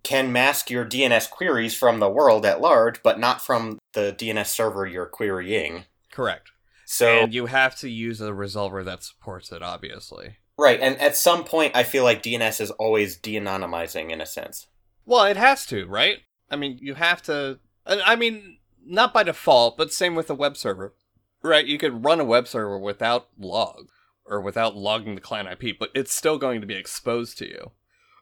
[0.04, 4.46] can mask your DNS queries from the world at large, but not from the DNS
[4.46, 5.84] server you're querying.
[6.12, 6.50] Correct.
[6.84, 10.36] So and you have to use a resolver that supports it, obviously.
[10.58, 14.66] right, and at some point I feel like DNS is always de-anonymizing in a sense.
[15.06, 16.18] Well, it has to, right?
[16.50, 17.58] I mean, you have to.
[17.86, 20.94] I mean, not by default, but same with a web server,
[21.42, 21.66] right?
[21.66, 23.88] You could run a web server without log,
[24.24, 27.72] or without logging the client IP, but it's still going to be exposed to you.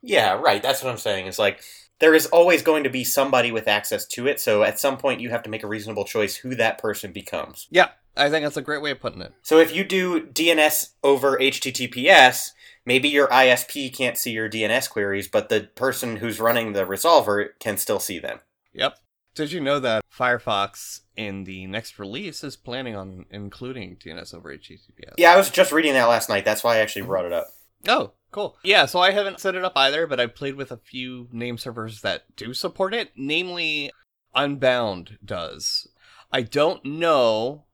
[0.02, 0.62] Yeah, right.
[0.62, 1.26] That's what I'm saying.
[1.26, 1.62] It's like
[2.00, 4.40] there is always going to be somebody with access to it.
[4.40, 7.68] So at some point, you have to make a reasonable choice who that person becomes.
[7.70, 9.32] Yeah, I think that's a great way of putting it.
[9.42, 12.50] So if you do DNS over HTTPS,
[12.84, 17.50] maybe your ISP can't see your DNS queries, but the person who's running the resolver
[17.60, 18.40] can still see them.
[18.72, 18.96] Yep.
[19.34, 24.54] Did you know that Firefox in the next release is planning on including DNS over
[24.54, 25.14] HTTPS?
[25.16, 26.44] Yeah, I was just reading that last night.
[26.44, 27.46] That's why I actually brought it up.
[27.88, 28.56] Oh, cool.
[28.64, 31.58] Yeah, so I haven't set it up either, but I've played with a few name
[31.58, 33.10] servers that do support it.
[33.16, 33.92] Namely,
[34.34, 35.88] Unbound does.
[36.32, 37.64] I don't know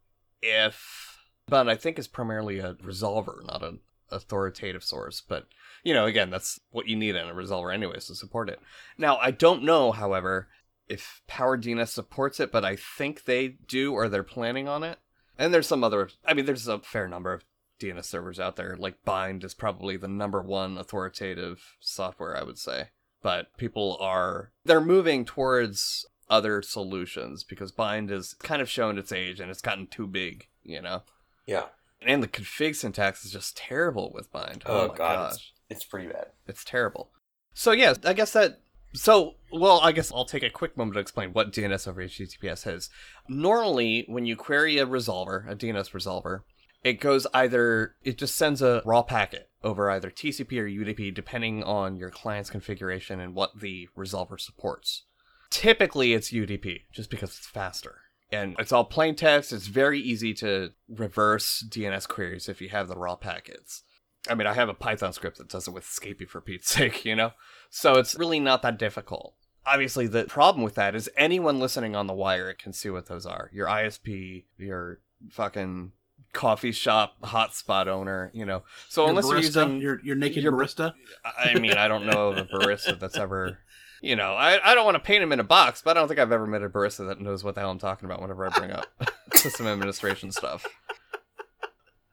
[0.43, 5.23] if, but I think it's primarily a resolver, not an authoritative source.
[5.27, 5.47] But
[5.85, 8.61] you know, again, that's what you need in a resolver, anyways, to support it.
[8.97, 10.49] Now, I don't know, however,
[10.89, 14.99] if PowerDNS supports it, but I think they do, or they're planning on it.
[15.39, 17.45] And there's some other, I mean, there's a fair number of
[17.81, 18.77] DNS servers out there.
[18.79, 22.89] Like Bind is probably the number one authoritative software, I would say.
[23.23, 29.13] But people are they're moving towards other solutions because Bind has kind of shown its
[29.13, 31.03] age and it's gotten too big, you know.
[31.47, 31.65] Yeah.
[32.03, 34.63] And the config syntax is just terrible with Bind.
[34.67, 36.27] Oh, Oh, my God, gosh, It's pretty bad.
[36.47, 37.11] it's terrible.
[37.55, 38.61] So yeah, I guess that.
[38.95, 42.73] So well, I guess I'll take a quick moment to explain what DNS over HTTPS
[42.73, 42.89] is.
[43.29, 46.41] Normally, when you query a resolver, a DNS resolver,
[46.85, 51.63] it goes either it just sends a raw packet over either TCP or UDP depending
[51.63, 55.05] on your client's configuration and what the resolver supports.
[55.51, 58.01] Typically it's UDP just because it's faster.
[58.31, 59.53] And it's all plain text.
[59.53, 63.85] It's very easy to reverse DNS queries if you have the raw packets.
[64.29, 67.05] I mean, I have a Python script that does it with Scapy for Pete's sake,
[67.05, 67.33] you know?
[67.71, 69.35] So it's really not that difficult.
[69.65, 73.27] Obviously, the problem with that is anyone listening on the wire can see what those
[73.27, 73.51] are.
[73.53, 75.93] Your ISP, your fucking
[76.33, 78.63] coffee shop hotspot owner, you know.
[78.89, 80.93] So Your unless you're barista, using your your naked your- barista.
[81.25, 83.59] I mean, I don't know of a barista that's ever,
[84.03, 86.09] you know, I, I don't want to paint him in a box, but I don't
[86.09, 88.47] think I've ever met a barista that knows what the hell I'm talking about whenever
[88.47, 88.87] I bring up
[89.35, 90.67] system administration stuff.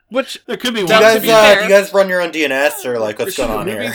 [0.10, 0.92] Which, There could be one.
[0.94, 3.68] you guys, be uh, you guys run your own DNS or like what's going on
[3.68, 3.92] here?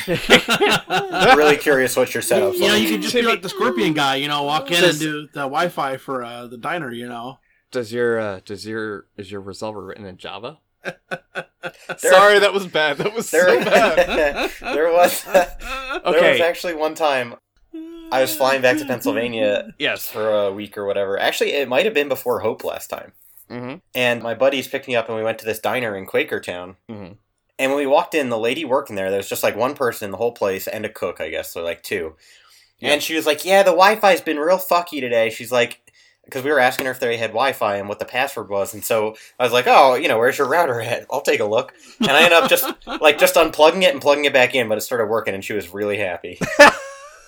[0.88, 2.82] I'm really curious what your setup's you know, like.
[2.82, 4.16] you could just be be- like the scorpion guy.
[4.16, 6.90] You know, walk in Just- and do the Wi-Fi for uh, the diner.
[6.92, 7.38] You know.
[7.70, 10.58] Does your, uh, does your, is your resolver written in Java?
[11.98, 12.98] Sorry, that was bad.
[12.98, 14.50] That was There, so bad.
[14.60, 15.52] there was there
[16.04, 17.34] was actually one time
[18.12, 20.08] I was flying back to Pennsylvania Yes.
[20.08, 21.18] for a week or whatever.
[21.18, 23.12] Actually, it might have been before Hope last time.
[23.50, 23.76] Mm-hmm.
[23.94, 26.76] And my buddies picked me up and we went to this diner in Quakertown.
[26.88, 27.16] Mhm.
[27.58, 30.06] And when we walked in, the lady working there, there was just like one person
[30.06, 32.16] in the whole place and a cook, I guess, so like two.
[32.78, 32.92] Yeah.
[32.92, 35.79] And she was like, "Yeah, the Wi-Fi's been real fucky today." She's like,
[36.30, 38.84] because we were asking her if they had Wi-Fi and what the password was, and
[38.84, 41.06] so I was like, "Oh, you know, where's your router at?
[41.10, 42.64] I'll take a look." And I ended up just
[43.00, 45.52] like just unplugging it and plugging it back in, but it started working, and she
[45.52, 46.38] was really happy.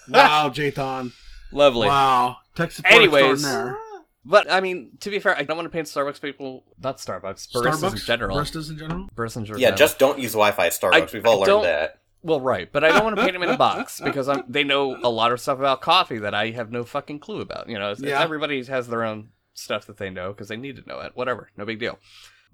[0.08, 1.12] Wow, Jathan.
[1.52, 1.86] Lovely.
[1.88, 2.38] Wow.
[2.54, 3.44] Tech support Anyways.
[3.44, 3.78] extraordinaire.
[4.24, 7.50] But I mean, to be fair, I don't want to paint Starbucks people, not Starbucks,
[7.52, 8.36] baristas Starbucks in general.
[8.36, 9.08] Baristas in general.
[9.16, 9.60] Baristas in general.
[9.60, 10.92] yeah, just don't use Wi-Fi at Starbucks.
[10.94, 11.98] I- We've all I don't- learned that.
[12.22, 14.64] Well, right, but I don't want to paint them in a box because I'm, they
[14.64, 17.68] know a lot of stuff about coffee that I have no fucking clue about.
[17.68, 20.76] You know, it's, it's- everybody has their own stuff that they know because they need
[20.76, 21.12] to know it.
[21.14, 21.98] Whatever, no big deal.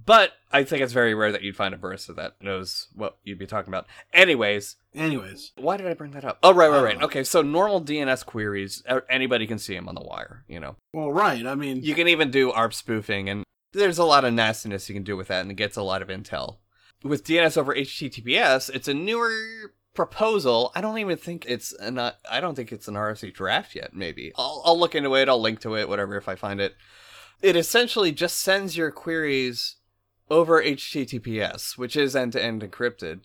[0.06, 3.38] But I think it's very rare that you'd find a barista that knows what you'd
[3.38, 3.86] be talking about.
[4.12, 6.38] Anyways, Anyways, why did I bring that up?
[6.42, 7.02] Oh, right, right, right.
[7.02, 10.44] Okay, so normal DNS queries, uh, anybody can see them on the wire.
[10.48, 11.44] You know, well, right.
[11.46, 14.94] I mean, you can even do ARP spoofing, and there's a lot of nastiness you
[14.94, 16.58] can do with that, and it gets a lot of intel.
[17.02, 19.30] With DNS over HTTPS, it's a newer
[19.94, 20.72] proposal.
[20.74, 23.94] I don't even think it's an uh, I don't think it's an RFC draft yet.
[23.94, 25.28] Maybe I'll, I'll look into it.
[25.28, 26.76] I'll link to it, whatever, if I find it.
[27.40, 29.76] It essentially just sends your queries
[30.30, 33.20] over HTTPS, which is end to end encrypted.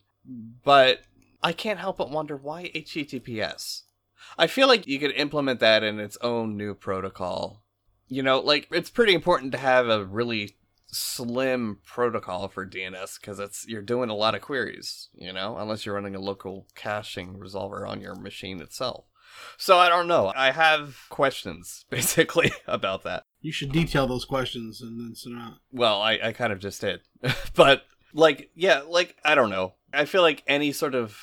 [0.64, 1.02] But
[1.42, 3.82] I can't help but wonder why HTTPS.
[4.38, 7.64] I feel like you could implement that in its own new protocol.
[8.08, 10.58] You know, like it's pretty important to have a really
[10.94, 15.86] slim protocol for DNS because it's you're doing a lot of queries, you know, unless
[15.86, 19.06] you're running a local caching resolver on your machine itself.
[19.58, 20.32] So I don't know.
[20.36, 23.24] I have questions basically about that.
[23.42, 25.54] you should detail those questions and then send out.
[25.72, 27.02] Well, I, I kind of just did.
[27.56, 29.74] but, like, yeah, like, I don't know.
[29.94, 31.18] I feel like any sort of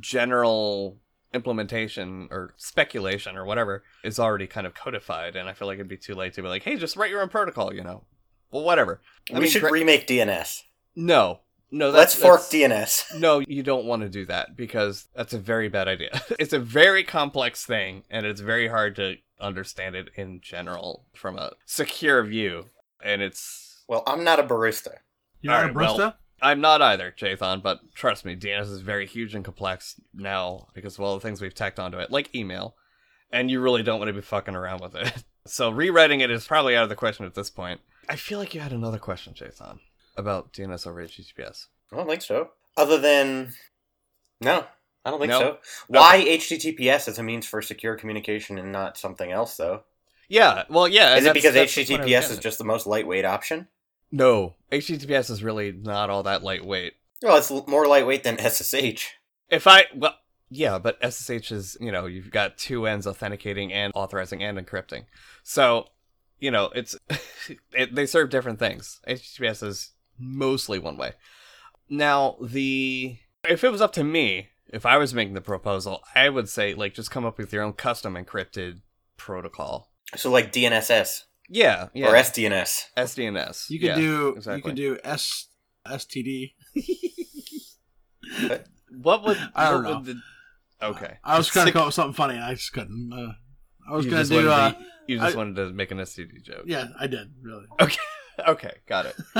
[0.00, 0.98] general
[1.34, 5.36] implementation or speculation or whatever is already kind of codified.
[5.36, 7.22] And I feel like it'd be too late to be like, hey, just write your
[7.22, 8.04] own protocol, you know?
[8.52, 9.00] Well, whatever.
[9.30, 10.62] I we mean, should gra- remake DNS.
[10.94, 11.40] no.
[11.74, 13.18] No, Let's that's, fork that's- DNS.
[13.20, 16.20] No, you don't want to do that because that's a very bad idea.
[16.38, 21.38] it's a very complex thing, and it's very hard to understand it in general from
[21.38, 22.66] a secure view.
[23.02, 24.98] And it's Well, I'm not a barista.
[25.40, 25.98] You're not Alright, a barista.
[25.98, 30.66] well, I'm not either, Jathan, but trust me, DNS is very huge and complex now
[30.74, 32.74] because of all the things we've tacked onto it, like email,
[33.30, 35.10] and you really don't want to be fucking around with it.
[35.46, 37.80] So rewriting it is probably out of the question at this point.
[38.08, 39.78] I feel like you had another question, Jathan,
[40.16, 41.66] about DNS over HTTPS.
[41.92, 42.50] I don't think so.
[42.76, 43.52] Other than
[44.40, 44.64] no,
[45.04, 45.38] I don't think No?
[45.40, 45.58] so.
[45.88, 49.82] Why HTTPS as a means for secure communication and not something else though?
[50.28, 51.16] Yeah, well, yeah.
[51.16, 53.68] Is it because that's the point I was HTTPS is just the most lightweight option?
[54.10, 54.54] no?
[54.70, 56.94] HTTPS is really not all that lightweight.
[57.22, 59.10] Well, it's more lightweight than SSH.
[59.50, 60.14] If I well,
[60.48, 65.04] yeah, but SSH is you know you've got two ends authenticating and authorizing and encrypting,
[65.42, 65.88] so
[66.42, 66.96] you know it's
[67.72, 69.00] it, they serve different things.
[69.08, 71.12] HTTPS is mostly one way.
[71.88, 73.16] Now the
[73.48, 76.74] if it was up to me, if I was making the proposal, I would say
[76.74, 78.80] like just come up with your own custom encrypted
[79.16, 79.92] protocol.
[80.16, 82.08] So like DNSS Yeah, yeah.
[82.08, 82.86] or SDNS.
[82.96, 83.70] SDNS.
[83.70, 84.62] You could yeah, do you exactly.
[84.62, 85.46] could do S
[85.86, 86.52] STD.
[88.94, 89.96] What would I don't what know.
[89.98, 91.18] would the- okay.
[91.24, 93.12] I was trying to come up with something funny and I just couldn't.
[93.12, 93.32] Uh,
[93.88, 94.34] I was You gonna do.
[94.36, 94.78] wanted Uh, to
[95.08, 96.62] You just I- wanted to make an STD joke.
[96.66, 97.66] yeah, I did really.
[97.80, 97.98] Okay,
[98.46, 98.72] okay.
[98.86, 99.14] got it.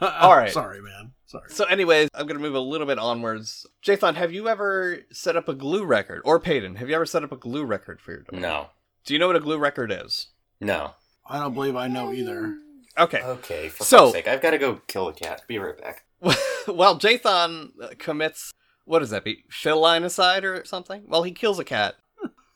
[0.00, 0.50] All right.
[0.52, 1.12] Sorry, man.
[1.26, 1.44] Sorry.
[1.48, 3.66] So, anyways, I'm gonna move a little bit onwards.
[3.84, 6.76] Jathan, have you ever set up a glue record, or Paden?
[6.76, 8.42] Have you ever set up a glue record for your domain?
[8.42, 8.68] No,
[9.04, 10.28] Do you know what a glue record is?
[10.60, 10.94] no.
[11.24, 12.56] I don't believe I know either.
[12.98, 13.22] Okay.
[13.22, 15.44] Okay, for So- fuck's sake, I've got to go kill a cat.
[15.46, 16.04] Be right back.
[16.66, 18.52] well, Jathan uh, commits
[18.84, 19.44] what does that be?
[19.48, 21.04] Philinocide or something?
[21.06, 21.94] Well, he kills a cat.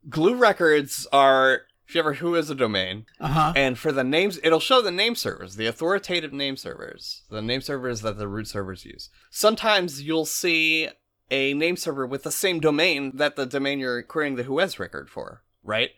[0.08, 3.52] Glue records are if you ever WHOIS a domain, Uh huh.
[3.54, 7.60] and for the names, it'll show the name servers, the authoritative name servers, the name
[7.60, 9.08] servers that the root servers use.
[9.30, 10.88] Sometimes you'll see
[11.30, 15.08] a name server with the same domain that the domain you're querying the whois record
[15.08, 15.90] for, right?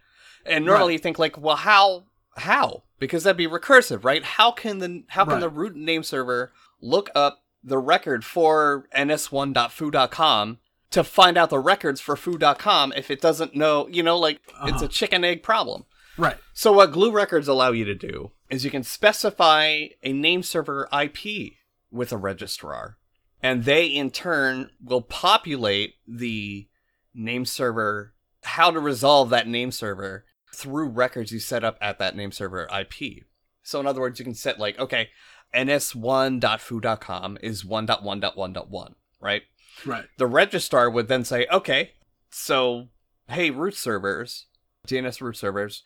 [0.45, 0.93] And normally Right.
[0.95, 2.05] you think like, well, how,
[2.37, 2.85] how?
[2.99, 4.25] Because that'd be recursive, right?
[4.25, 5.41] How can the how can Right.
[5.41, 6.53] the root name server
[6.83, 10.59] look up the record for ns1.foo.com
[10.91, 14.55] to find out the records for foo.com if it doesn't know, you know, like it's
[14.77, 14.85] Uh-huh.
[14.85, 15.85] a chicken egg problem.
[16.17, 16.37] Right.
[16.53, 20.89] So what glue records allow you to do is you can specify a name server
[20.93, 21.53] IP
[21.91, 22.97] with a registrar,
[23.43, 26.67] and they in turn will populate the
[27.15, 30.25] name server how to resolve that name server
[30.55, 33.25] through records you set up at that name server IP.
[33.63, 35.11] So in other words, you can set like, okay,
[35.55, 39.43] ns1.foo.com is 1.1.1.1, right?
[39.87, 40.07] Right.
[40.17, 41.93] the registrar would then say, okay,
[42.31, 42.89] so
[43.29, 44.47] hey, root servers,
[44.87, 45.83] DNS root servers,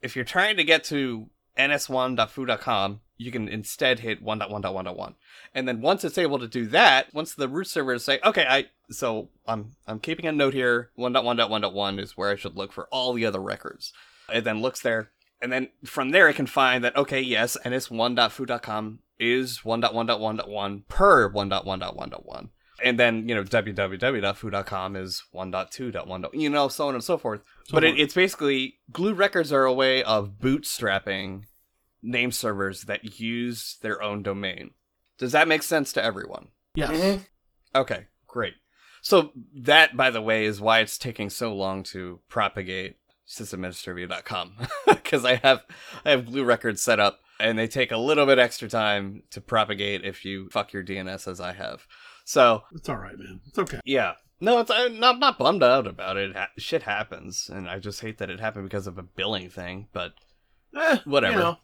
[0.00, 5.14] if you're trying to get to ns1.foo.com, you can instead hit 1.1.1.1.
[5.54, 8.66] And then once it's able to do that, once the root servers say, okay, I
[8.90, 13.12] so I'm I'm keeping a note here, 1.1.1.1 is where I should look for all
[13.12, 13.92] the other records.
[14.32, 19.00] It then looks there, and then from there it can find that okay, yes, ns1.foo.com
[19.18, 22.48] is 1.1.1.1 per 1.1.1.1
[22.82, 27.42] and then you know www.foo.com is 1.2.1 you know so on and so forth.
[27.66, 31.44] So but it, it's basically glue records are a way of bootstrapping
[32.02, 34.70] name servers that use their own domain.
[35.18, 36.48] Does that make sense to everyone?
[36.74, 36.90] Yes.
[36.90, 37.26] Mhm.
[37.74, 38.54] okay great.
[39.02, 42.96] So that by the way is why it's taking so long to propagate
[43.28, 44.56] sysadministrivia.com
[44.86, 45.62] because i have
[46.04, 49.40] i have glue records set up and they take a little bit extra time to
[49.40, 51.86] propagate if you fuck your dns as i have
[52.24, 53.40] so It's all right, man.
[53.46, 53.80] It's okay.
[53.84, 54.14] yeah.
[54.40, 56.34] No, it's I'm not not bummed out about it.
[56.34, 59.86] Ha- shit happens, and I just hate that it happened because of a billing thing.
[59.92, 60.14] But
[60.76, 61.32] Eh, Whatever.
[61.34, 61.58] You know,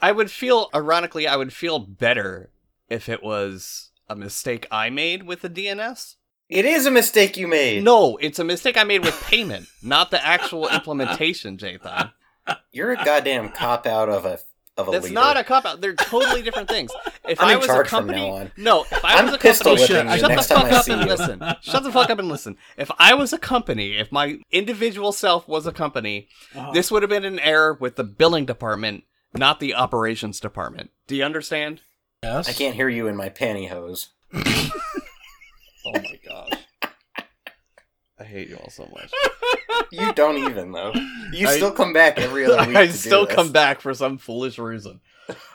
[0.00, 2.50] I would feel, ironically, I would feel better
[2.88, 6.14] if it was a mistake I made with the DNS.
[6.48, 7.82] It is a mistake you made.
[7.82, 12.12] No, it's a mistake I made with payment, not the actual implementation, Jathan.
[12.72, 14.38] You're a goddamn cop out of a
[14.76, 15.14] of a That's leader.
[15.14, 15.80] not a cop out.
[15.80, 16.90] They're totally different things.
[17.28, 18.52] If I'm I was a charge from company, now on.
[18.56, 21.00] no, if I I'm was a pistol company, whipping you shut the fuck up and
[21.00, 21.06] you.
[21.08, 21.42] listen.
[21.60, 22.56] Shut the fuck up and listen.
[22.76, 27.02] If I was a company, if my individual self was a company, uh, this would
[27.02, 29.02] have been an error with the billing department,
[29.34, 30.90] not the operations department.
[31.08, 31.80] Do you understand?
[32.22, 32.48] yes.
[32.48, 34.10] I can't hear you in my pantyhose.
[35.88, 36.55] Oh my gosh.
[38.18, 39.10] I hate you all so much.
[39.92, 40.92] You don't even though.
[41.32, 42.76] You I- still come back every other week.
[42.76, 43.34] I to do still this.
[43.34, 45.00] come back for some foolish reason.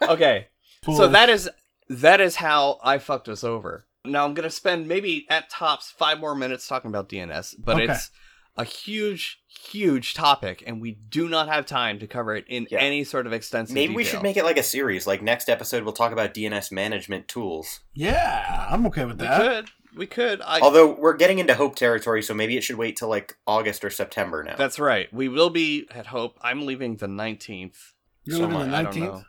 [0.01, 0.47] Okay.
[0.86, 1.47] So that is
[1.89, 3.86] that is how I fucked us over.
[4.05, 7.91] Now I'm gonna spend maybe at tops five more minutes talking about DNS, but Okay.
[7.91, 8.09] it's
[8.57, 12.80] a huge, huge topic, and we do not have time to cover it in Yeah.
[12.80, 13.76] any sort of extensive.
[13.76, 15.05] Maybe we should make it like a series.
[15.05, 17.82] Like next episode, we'll talk about DNS management tools.
[17.93, 19.66] Yeah, I'm okay with We that.
[19.92, 20.00] Could.
[20.00, 20.42] We could.
[20.42, 23.84] I, Although we're getting into Hope territory, so maybe it should wait till like August
[23.86, 24.56] or September now.
[24.58, 25.12] that's right.
[25.14, 26.38] We will be at Hope.
[26.42, 27.76] I'm leaving the 19th.
[28.24, 29.00] You're So leaving I- the I don't 19th.
[29.00, 29.24] know.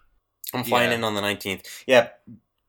[0.55, 0.97] I'm flying yeah.
[0.97, 1.65] in on the 19th.
[1.87, 2.09] Yeah,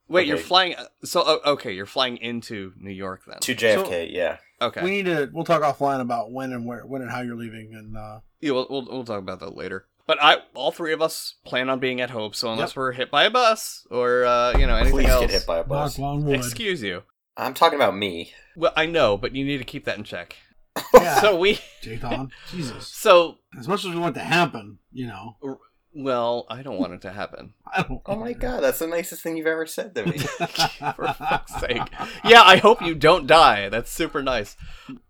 [0.08, 0.76] Wait, you're flying.
[1.04, 3.39] So oh, okay, you're flying into New York then.
[3.39, 4.38] To JFK, yeah.
[4.62, 5.30] okay, We need to.
[5.34, 8.52] We'll talk offline about when and where, when and how you're leaving, and uh, yeah,
[8.52, 9.86] we'll, we'll we'll talk about that later.
[10.06, 12.36] But I, all three of us plan on being at Hope.
[12.36, 12.78] So unless Yep.
[12.78, 15.60] we're hit by a bus or uh, you know anything Please else, get hit by
[15.60, 15.98] a bus.
[16.28, 17.04] excuse you.
[17.38, 18.34] I'm talking about me.
[18.56, 20.36] Well, I know, but you need to keep that in check.
[20.94, 22.30] Yeah, So we, Jathan.
[22.52, 22.88] Jesus.
[22.94, 25.38] so As much as we want it to happen, you know,
[25.96, 27.54] well, I don't want it to happen.
[27.72, 28.02] I don't.
[28.06, 30.18] Oh my god, that's the nicest thing you've ever said to me.
[30.18, 31.82] For fuck's sake.
[32.24, 33.70] Yeah, I hope you don't die.
[33.70, 34.56] That's super nice.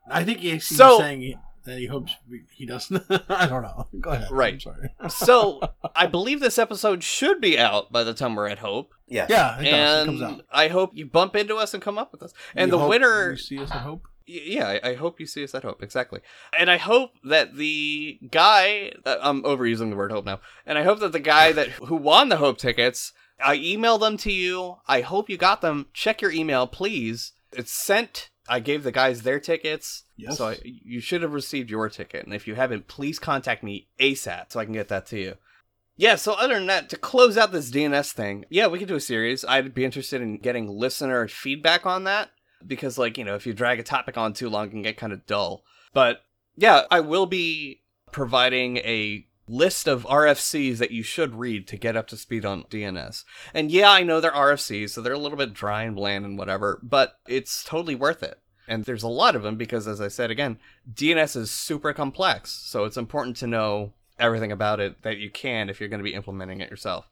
[0.10, 2.14] I think he's he's So- saying he, that he hopes
[2.52, 3.04] he doesn't.
[3.30, 3.88] I don't know.
[4.00, 4.32] Go ahead.
[4.32, 4.54] Right.
[4.54, 4.90] I'm sorry.
[5.10, 5.62] So
[5.96, 8.94] I believe this episode should be out by the time we're at Hope.
[9.08, 9.28] yeah.
[9.30, 10.04] Yeah, it, does.
[10.04, 10.46] it comes and out.
[10.52, 12.34] I hope you bump into us and come up with us.
[12.56, 14.08] And You the hope winner, You see us at Hope.
[14.26, 16.20] yeah, I, I hope you see us at Hope exactly.
[16.58, 21.00] And I hope that the guy, I'm overusing the word Hope now, and I hope
[21.00, 24.78] that the guy that who won the Hope tickets, I emailed them to you.
[24.88, 25.88] I hope you got them.
[25.94, 27.34] Check your email, please.
[27.52, 28.30] It's sent.
[28.48, 30.04] I gave the guys their tickets.
[30.16, 30.38] Yes.
[30.38, 32.26] So I, you should have received your ticket.
[32.26, 35.36] And if you haven't, please contact me ASAP so I can get that to you.
[35.96, 38.96] Yeah, so other than that, to close out this DNS thing, yeah, we could do
[38.96, 39.46] a series.
[39.46, 42.32] I'd be interested in getting listener feedback on that
[42.66, 44.98] because, like, you know, if you drag a topic on too long, it can get
[44.98, 45.64] kind of dull.
[45.94, 46.24] But
[46.56, 51.98] yeah, I will be providing a list of RFCs that you should read to get
[51.98, 53.24] up to speed on DNS.
[53.54, 56.38] And yeah, I know they're RFCs, so they're a little bit dry and bland and
[56.38, 58.40] whatever, but it's totally worth it.
[58.68, 60.58] And there's a lot of them because, as I said again,
[60.94, 65.70] DNS is super complex, so it's important to know everything about it that you can
[65.70, 67.08] if you're going to be implementing it yourself.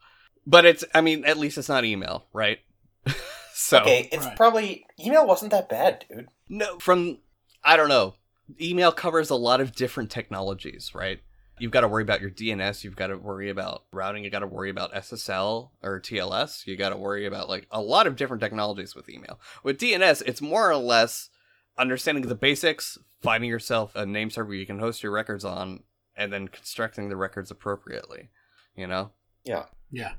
[0.47, 2.59] But it's, I mean, at least it's not email, right?
[3.53, 4.37] so, Okay, it's Right.
[4.37, 6.27] probably email wasn't that bad, dude.
[6.49, 7.17] no, from,
[7.63, 8.15] I don't know,
[8.59, 11.19] email covers a lot of different technologies, right?
[11.59, 14.39] You've got to worry about your DNS, you've got to worry about routing, you got
[14.39, 18.15] to worry about SSL or TLS, you got to worry about like a lot of
[18.15, 19.39] different technologies with email.
[19.63, 21.29] With DNS, it's more or less
[21.77, 25.83] understanding the basics, finding yourself a name server you can host your records on,
[26.15, 28.29] and then constructing the records appropriately,
[28.75, 29.11] you know?
[29.43, 29.65] Yeah.
[29.89, 30.13] Yeah.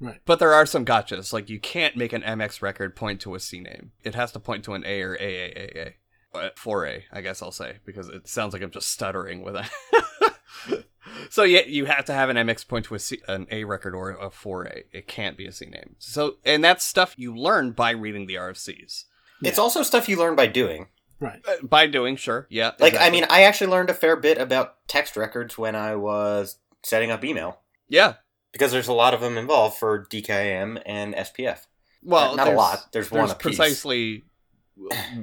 [0.00, 0.20] Right.
[0.24, 1.32] But there are some gotchas.
[1.32, 3.90] Like you can't make an MX record point to a CNAME.
[4.02, 5.94] It has to point to an A or AAAA.
[6.32, 10.86] But 4A, I guess I'll say, because it sounds like I'm just stuttering with it.
[11.30, 13.94] so yeah, you have to have an MX point to a C, an A record
[13.94, 14.84] or a 4A.
[14.92, 15.94] It can't be a CNAME.
[15.98, 19.04] So and that's stuff you learn by reading the RFCs.
[19.42, 20.88] It's also stuff you learn by doing.
[21.18, 21.40] Right.
[21.46, 22.72] Uh, by doing, sure, yeah.
[22.78, 26.56] Like, I mean, I actually learned a fair bit about text records when I was
[26.82, 28.14] setting up email yeah.
[28.52, 31.66] because there's a lot of them involved for DKIM and SPF.
[32.02, 32.86] Well, not a lot.
[32.92, 34.24] There's, one There's a precisely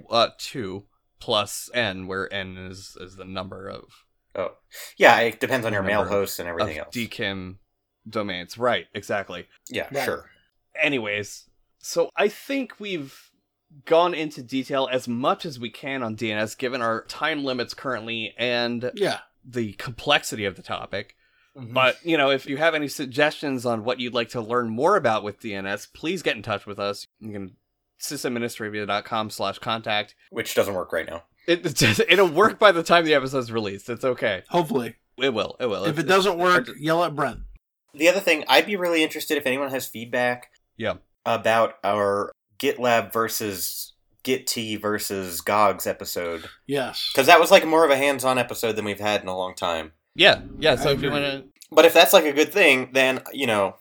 [0.09, 0.83] uh, two
[1.19, 3.85] plus n, where n is is the number of
[4.35, 4.51] Oh,
[4.97, 5.19] yeah.
[5.21, 6.95] It depends on your mail Number of- hosts and everything of else.
[6.95, 7.55] DKIM
[8.07, 8.55] domains.
[8.57, 9.47] Right, exactly.
[9.69, 10.05] yeah, Right.
[10.05, 10.29] sure.
[10.79, 11.45] Anyways,
[11.79, 13.26] so I think we've
[13.85, 18.33] gone into detail as much as we can on DNS given our time limits currently
[18.37, 19.19] and Yeah.
[19.45, 21.15] the complexity of the topic.
[21.55, 21.73] Mm-hmm.
[21.73, 24.95] But, you know, if you have any suggestions on what you'd like to learn more
[24.95, 27.07] about with DNS, please get in touch with us.
[27.19, 27.55] You can
[27.99, 30.15] sysadministrivia.com slash contact.
[30.29, 31.23] Which doesn't work right now.
[31.47, 33.89] It, it'll work by the time the episode's released.
[33.89, 34.43] It's okay.
[34.49, 35.55] Hopefully, It will.
[35.59, 35.85] It will.
[35.85, 37.39] if It's- it doesn't work, to- yell at Brent.
[37.93, 40.95] The other thing, I'd be really interested if anyone has feedback Yeah.
[41.25, 43.93] about our GitLab versus
[44.23, 46.49] Gitea versus GOGS episode.
[46.65, 47.09] Yes.
[47.13, 49.37] Because that was like more of a hands on episode than we've had in a
[49.37, 49.93] long time.
[50.15, 50.41] Yeah.
[50.59, 50.75] Yeah.
[50.75, 51.43] So I if you want to.
[51.71, 53.75] But if that's like a good thing, then, you know,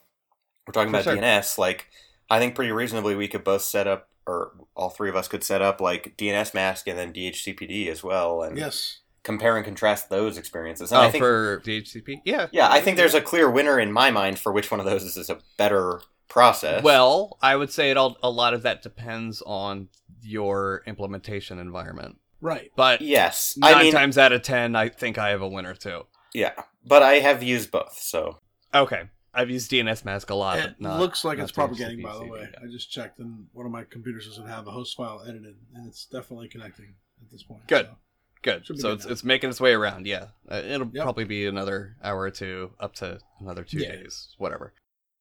[0.67, 1.17] we're talking For about sure.
[1.17, 1.59] DNS.
[1.59, 1.89] Like,
[2.29, 5.45] I think pretty reasonably we could both set up, or all three of us could
[5.45, 8.99] set up like dnsmasq and then DHCPD as well, and Yes.
[9.23, 10.91] compare and contrast those experiences.
[10.91, 12.23] And Oh, I think, for DHCP?
[12.25, 12.49] Yeah.
[12.51, 15.05] yeah, I think there's a clear winner in my mind for which one of those
[15.05, 16.83] is, is a better process.
[16.83, 19.89] Well, I would say it all, a lot of that depends on
[20.23, 22.19] your implementation environment.
[22.41, 22.71] Right.
[22.77, 25.75] But yes, nine I mean, times out of ten, I think I have a winner
[25.75, 26.07] too.
[26.35, 26.53] yeah,
[26.85, 28.39] but I have used both, so
[28.75, 29.03] Okay.
[29.33, 30.59] I've used dnsmasq a lot.
[30.59, 32.41] It but not, looks like not it's propagating, by the way.
[32.51, 32.59] yeah.
[32.63, 35.87] I just checked, and one of my computers doesn't have a host file edited, and
[35.87, 37.67] it's definitely connecting at this point.
[37.67, 37.87] Good.
[37.87, 37.97] so.
[38.43, 38.65] Good.
[38.67, 39.13] Should So good it's, now.
[39.13, 40.07] it's making its way around.
[40.07, 40.27] Yeah.
[40.49, 41.03] Uh, it'll Yep.
[41.05, 43.93] probably be another hour or two, up to another two Yeah.
[43.97, 44.73] days, whatever.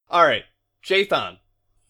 [0.09, 0.43] All right.
[0.85, 1.37] Jathan,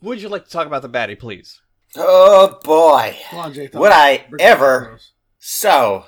[0.02, 1.62] would you like to talk about the baddie, please?
[1.98, 3.70] oh boy, Come on, Jay.
[3.74, 5.00] would I Bring ever?
[5.39, 6.06] So,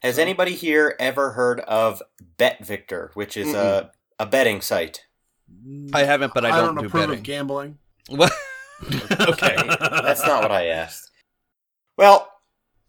[0.00, 2.02] has So- anybody here ever heard of
[2.38, 5.04] BetVictor, which is a a betting site?
[5.92, 7.18] I haven't, but I don't, do approve betting.
[7.18, 7.78] of gambling.
[8.08, 8.32] What?
[9.20, 9.56] Okay.
[9.80, 11.10] That's not what I asked.
[11.96, 12.28] Well,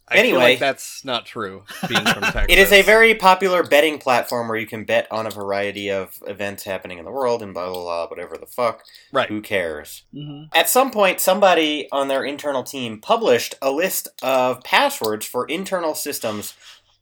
[0.10, 0.40] I feel Anyway.
[0.52, 1.64] like that's not true.
[1.88, 5.28] Being from Texas, It is a very popular betting platform where you can bet on
[5.28, 8.84] a variety of events happening in the world and blah blah blah, whatever the fuck.
[9.12, 9.30] right.
[9.30, 10.04] Who cares?
[10.14, 15.46] hmm At some point, somebody on their internal team published a list of passwords for
[15.46, 16.54] internal systems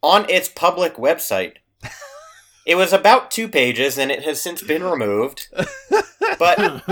[0.03, 1.53] on its public website.
[2.67, 5.47] It was about two pages and it has since been removed.
[6.37, 6.83] But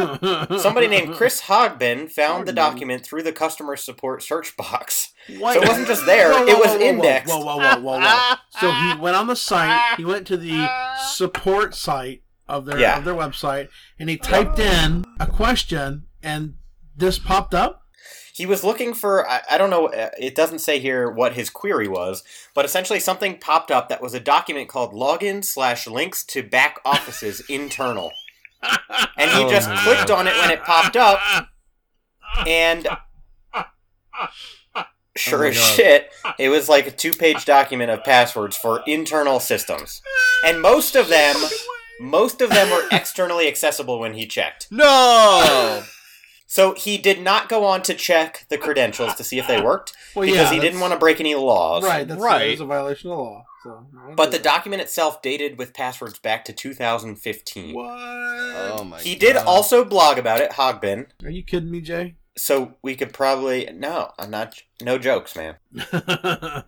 [0.62, 5.12] somebody named Chris Hogben found the document through the customer support search box.
[5.38, 5.56] What?
[5.56, 7.34] So it wasn't just there, Whoa, whoa, it was whoa, indexed.
[7.34, 8.36] Whoa, whoa, whoa, whoa, whoa.
[8.60, 9.98] So he went on the site.
[9.98, 10.68] He went to the
[11.12, 12.98] support site of their Yeah.
[12.98, 13.68] of their website,
[14.00, 16.56] and he typed in a question, and
[16.96, 17.85] this popped up.
[18.36, 21.50] He was looking for, I, I don't know, uh, it doesn't say here what his
[21.50, 22.22] query was,
[22.54, 26.80] but essentially something popped up that was a document called login slash links to back
[26.84, 28.12] offices internal.
[29.18, 31.20] And he Oh just my clicked on it when it popped up,
[32.46, 32.86] and
[35.16, 35.76] sure Oh as God.
[35.76, 40.02] shit, it was like a two page document of passwords for internal systems.
[40.44, 41.38] And most of them,
[42.02, 44.68] most of them were externally accessible when he checked.
[44.72, 45.84] No.
[46.48, 49.94] So he did not go on to check the credentials to see if they worked
[50.16, 51.84] Well, because he didn't want to break any laws.
[51.84, 52.38] Right, that's Right.
[52.38, 52.50] right.
[52.52, 53.46] It's a violation of the law.
[53.64, 57.74] So, But the document itself dated with passwords back to 2015.
[57.74, 57.86] what?
[57.88, 59.00] oh my.
[59.00, 59.46] He did God.
[59.48, 61.08] also blog about it, Hogben.
[61.24, 62.16] Are you kidding me, Jay?
[62.38, 64.62] So we could probably no, I'm not.
[64.82, 65.56] No jokes, man.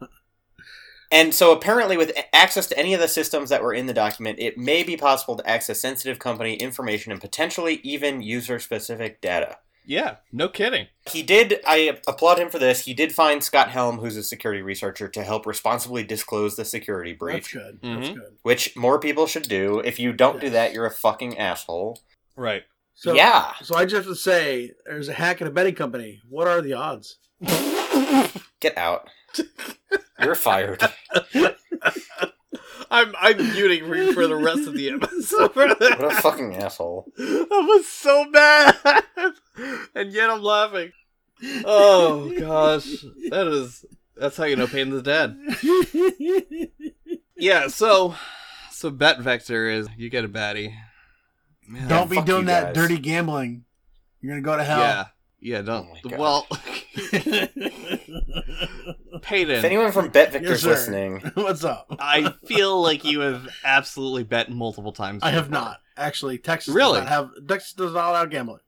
[1.09, 4.39] And so apparently, with access to any of the systems that were in the document,
[4.39, 9.57] it may be possible to access sensitive company information and potentially even user-specific data.
[9.89, 10.17] Yeah.
[10.33, 10.88] No kidding.
[11.09, 11.61] He did.
[11.65, 12.83] I applaud him for this.
[12.85, 17.13] He did find Scott Helme, who's a security researcher, to help responsibly disclose the security
[17.13, 17.53] breach.
[17.53, 17.79] That's good.
[17.81, 18.15] That's Mhm.
[18.15, 18.38] good.
[18.43, 19.79] which more people should do.
[19.79, 22.01] If you don't do that, you're a fucking asshole.
[22.35, 22.63] Right.
[22.95, 23.53] So, yeah.
[23.63, 26.21] So I just have to say, there's a hack at a betting company.
[26.29, 27.17] What are the odds?
[28.59, 29.07] Get out.
[30.19, 30.81] You're fired.
[32.89, 35.53] I'm I'm muting for, for the rest of the episode.
[35.55, 37.05] What a fucking asshole.
[37.17, 38.75] that was so bad,
[39.95, 40.91] and yet I'm laughing.
[41.65, 42.85] Oh gosh,
[43.29, 43.85] that is
[44.15, 45.37] that's how you know pain is dead.
[47.39, 48.15] Yeah, so
[48.71, 50.73] so BetVictor is you get a baddie.
[51.67, 52.75] Man, Don't be doing that guys.
[52.75, 53.63] dirty gambling.
[54.21, 54.79] You're gonna go to hell.
[54.79, 55.05] Yeah,
[55.39, 55.61] yeah.
[55.61, 55.87] Don't.
[56.11, 56.47] Oh well,
[59.21, 61.85] Paden, If anyone from Bet Victor's Yes, listening, What's up?
[61.99, 65.21] I feel like you have absolutely bet multiple times.
[65.23, 66.37] I have not actually.
[66.39, 67.01] Texas Really?
[67.01, 68.61] does not have Texas does not allow gambling.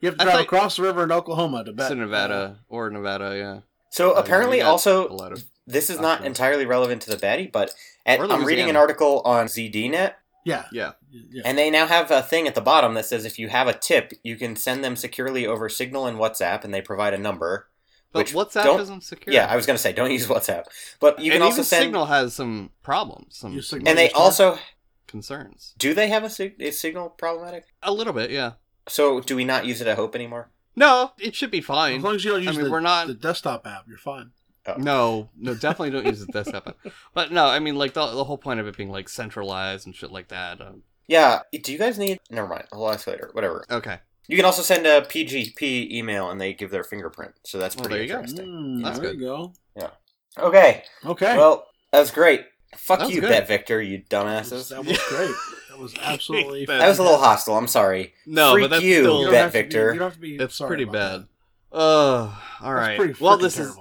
[0.00, 1.86] You have to I drive thought- across the river in Oklahoma to bet.
[1.86, 3.60] It's in Nevada or Nevada, yeah.
[3.90, 7.10] so Uh, apparently we got a also lot of- this is not entirely relevant to
[7.10, 7.74] the baddie, but
[8.04, 8.78] at, Or I'm reading an Louisiana.
[8.78, 10.64] article on ZDNet, Yeah.
[10.70, 10.92] Yeah.
[11.10, 11.42] Yeah.
[11.44, 13.72] and they now have a thing at the bottom that says if you have a
[13.72, 17.68] tip, you can send them securely over Signal and WhatsApp, and they provide a number.
[18.12, 19.34] But Which WhatsApp don't- isn't secure.
[19.34, 20.64] Yeah, I was gonna say don't use WhatsApp,
[21.00, 21.82] but you can and also even send.
[21.84, 23.88] Signal has some problems, some Use Signal.
[23.88, 24.22] and they Store?
[24.22, 24.58] also
[25.08, 25.74] concerns.
[25.78, 27.64] do they have a, sig- is Signal problematic?
[27.82, 28.52] A little bit, yeah.
[28.88, 30.50] So do we not use it at Hope anymore?
[30.76, 31.96] No, it should be fine.
[31.98, 33.98] As long as you don't use I mean, the, we're not- the desktop app, you're
[33.98, 34.30] fine.
[34.78, 36.76] No, no, definitely don't use the desktop app.
[37.14, 39.94] But no, I mean, like the, the whole point of it being like centralized and
[39.94, 40.60] shit like that.
[40.60, 41.42] Um, Yeah.
[41.62, 42.18] Do you guys need?
[42.30, 42.64] Never mind.
[42.72, 43.30] I'll ask later.
[43.32, 43.64] Whatever.
[43.70, 47.32] okay, You can also send a PGP email, and they give their fingerprint.
[47.44, 48.18] So that's Well, pretty there you go.
[48.18, 48.46] interesting.
[48.46, 49.20] Mm, That's there good.
[49.20, 49.52] you go.
[49.76, 49.90] Yeah.
[50.38, 50.82] Okay.
[51.04, 51.36] Okay.
[51.36, 52.44] Well, that was great.
[52.78, 53.28] Fuck you, good.
[53.30, 54.52] Bet Victor, you that dumbasses.
[54.52, 55.30] was, that was great.
[55.70, 56.64] That was absolutely.
[56.66, 57.56] That That was a little hostile.
[57.56, 58.14] I'm sorry.
[58.26, 59.92] no, Freak but that's you, You still don't Bet have to be- Victor.
[59.92, 60.36] you don't have to be.
[60.36, 60.92] it's sorry pretty bad.
[61.22, 61.28] that.
[61.72, 63.76] Oh, all That's well, freaking this is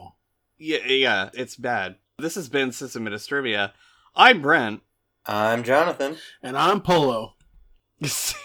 [0.58, 1.96] yeah, yeah, it's bad.
[2.18, 3.72] This has been Sysadministrivia.
[4.16, 4.82] I'm Brent.
[5.26, 6.18] I'm Jathan.
[6.42, 7.34] And I'm Polo.
[8.06, 8.36] See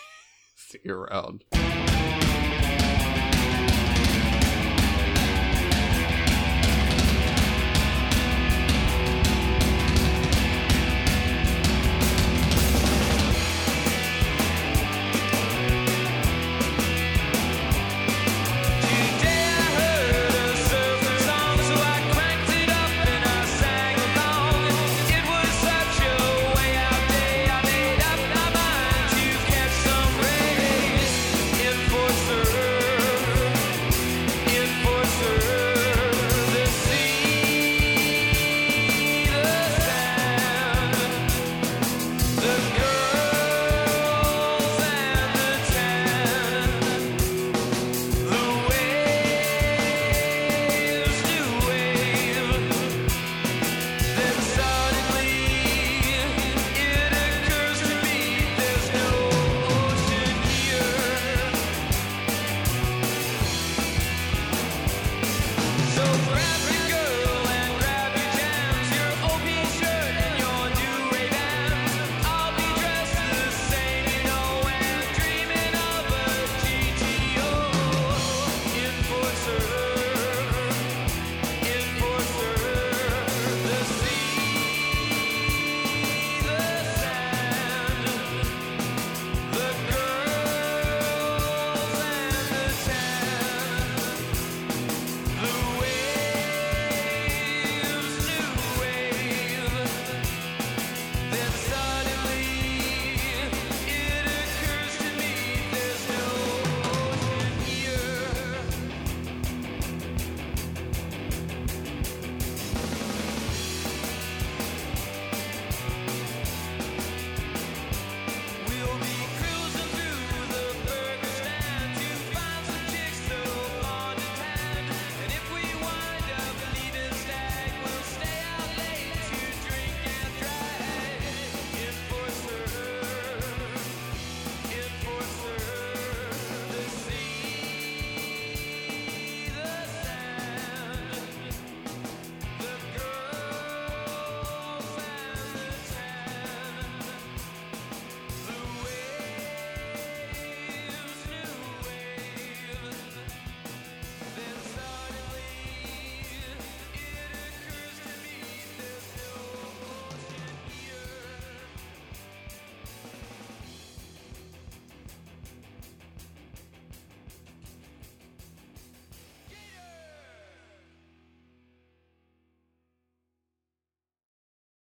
[0.85, 1.45] you around.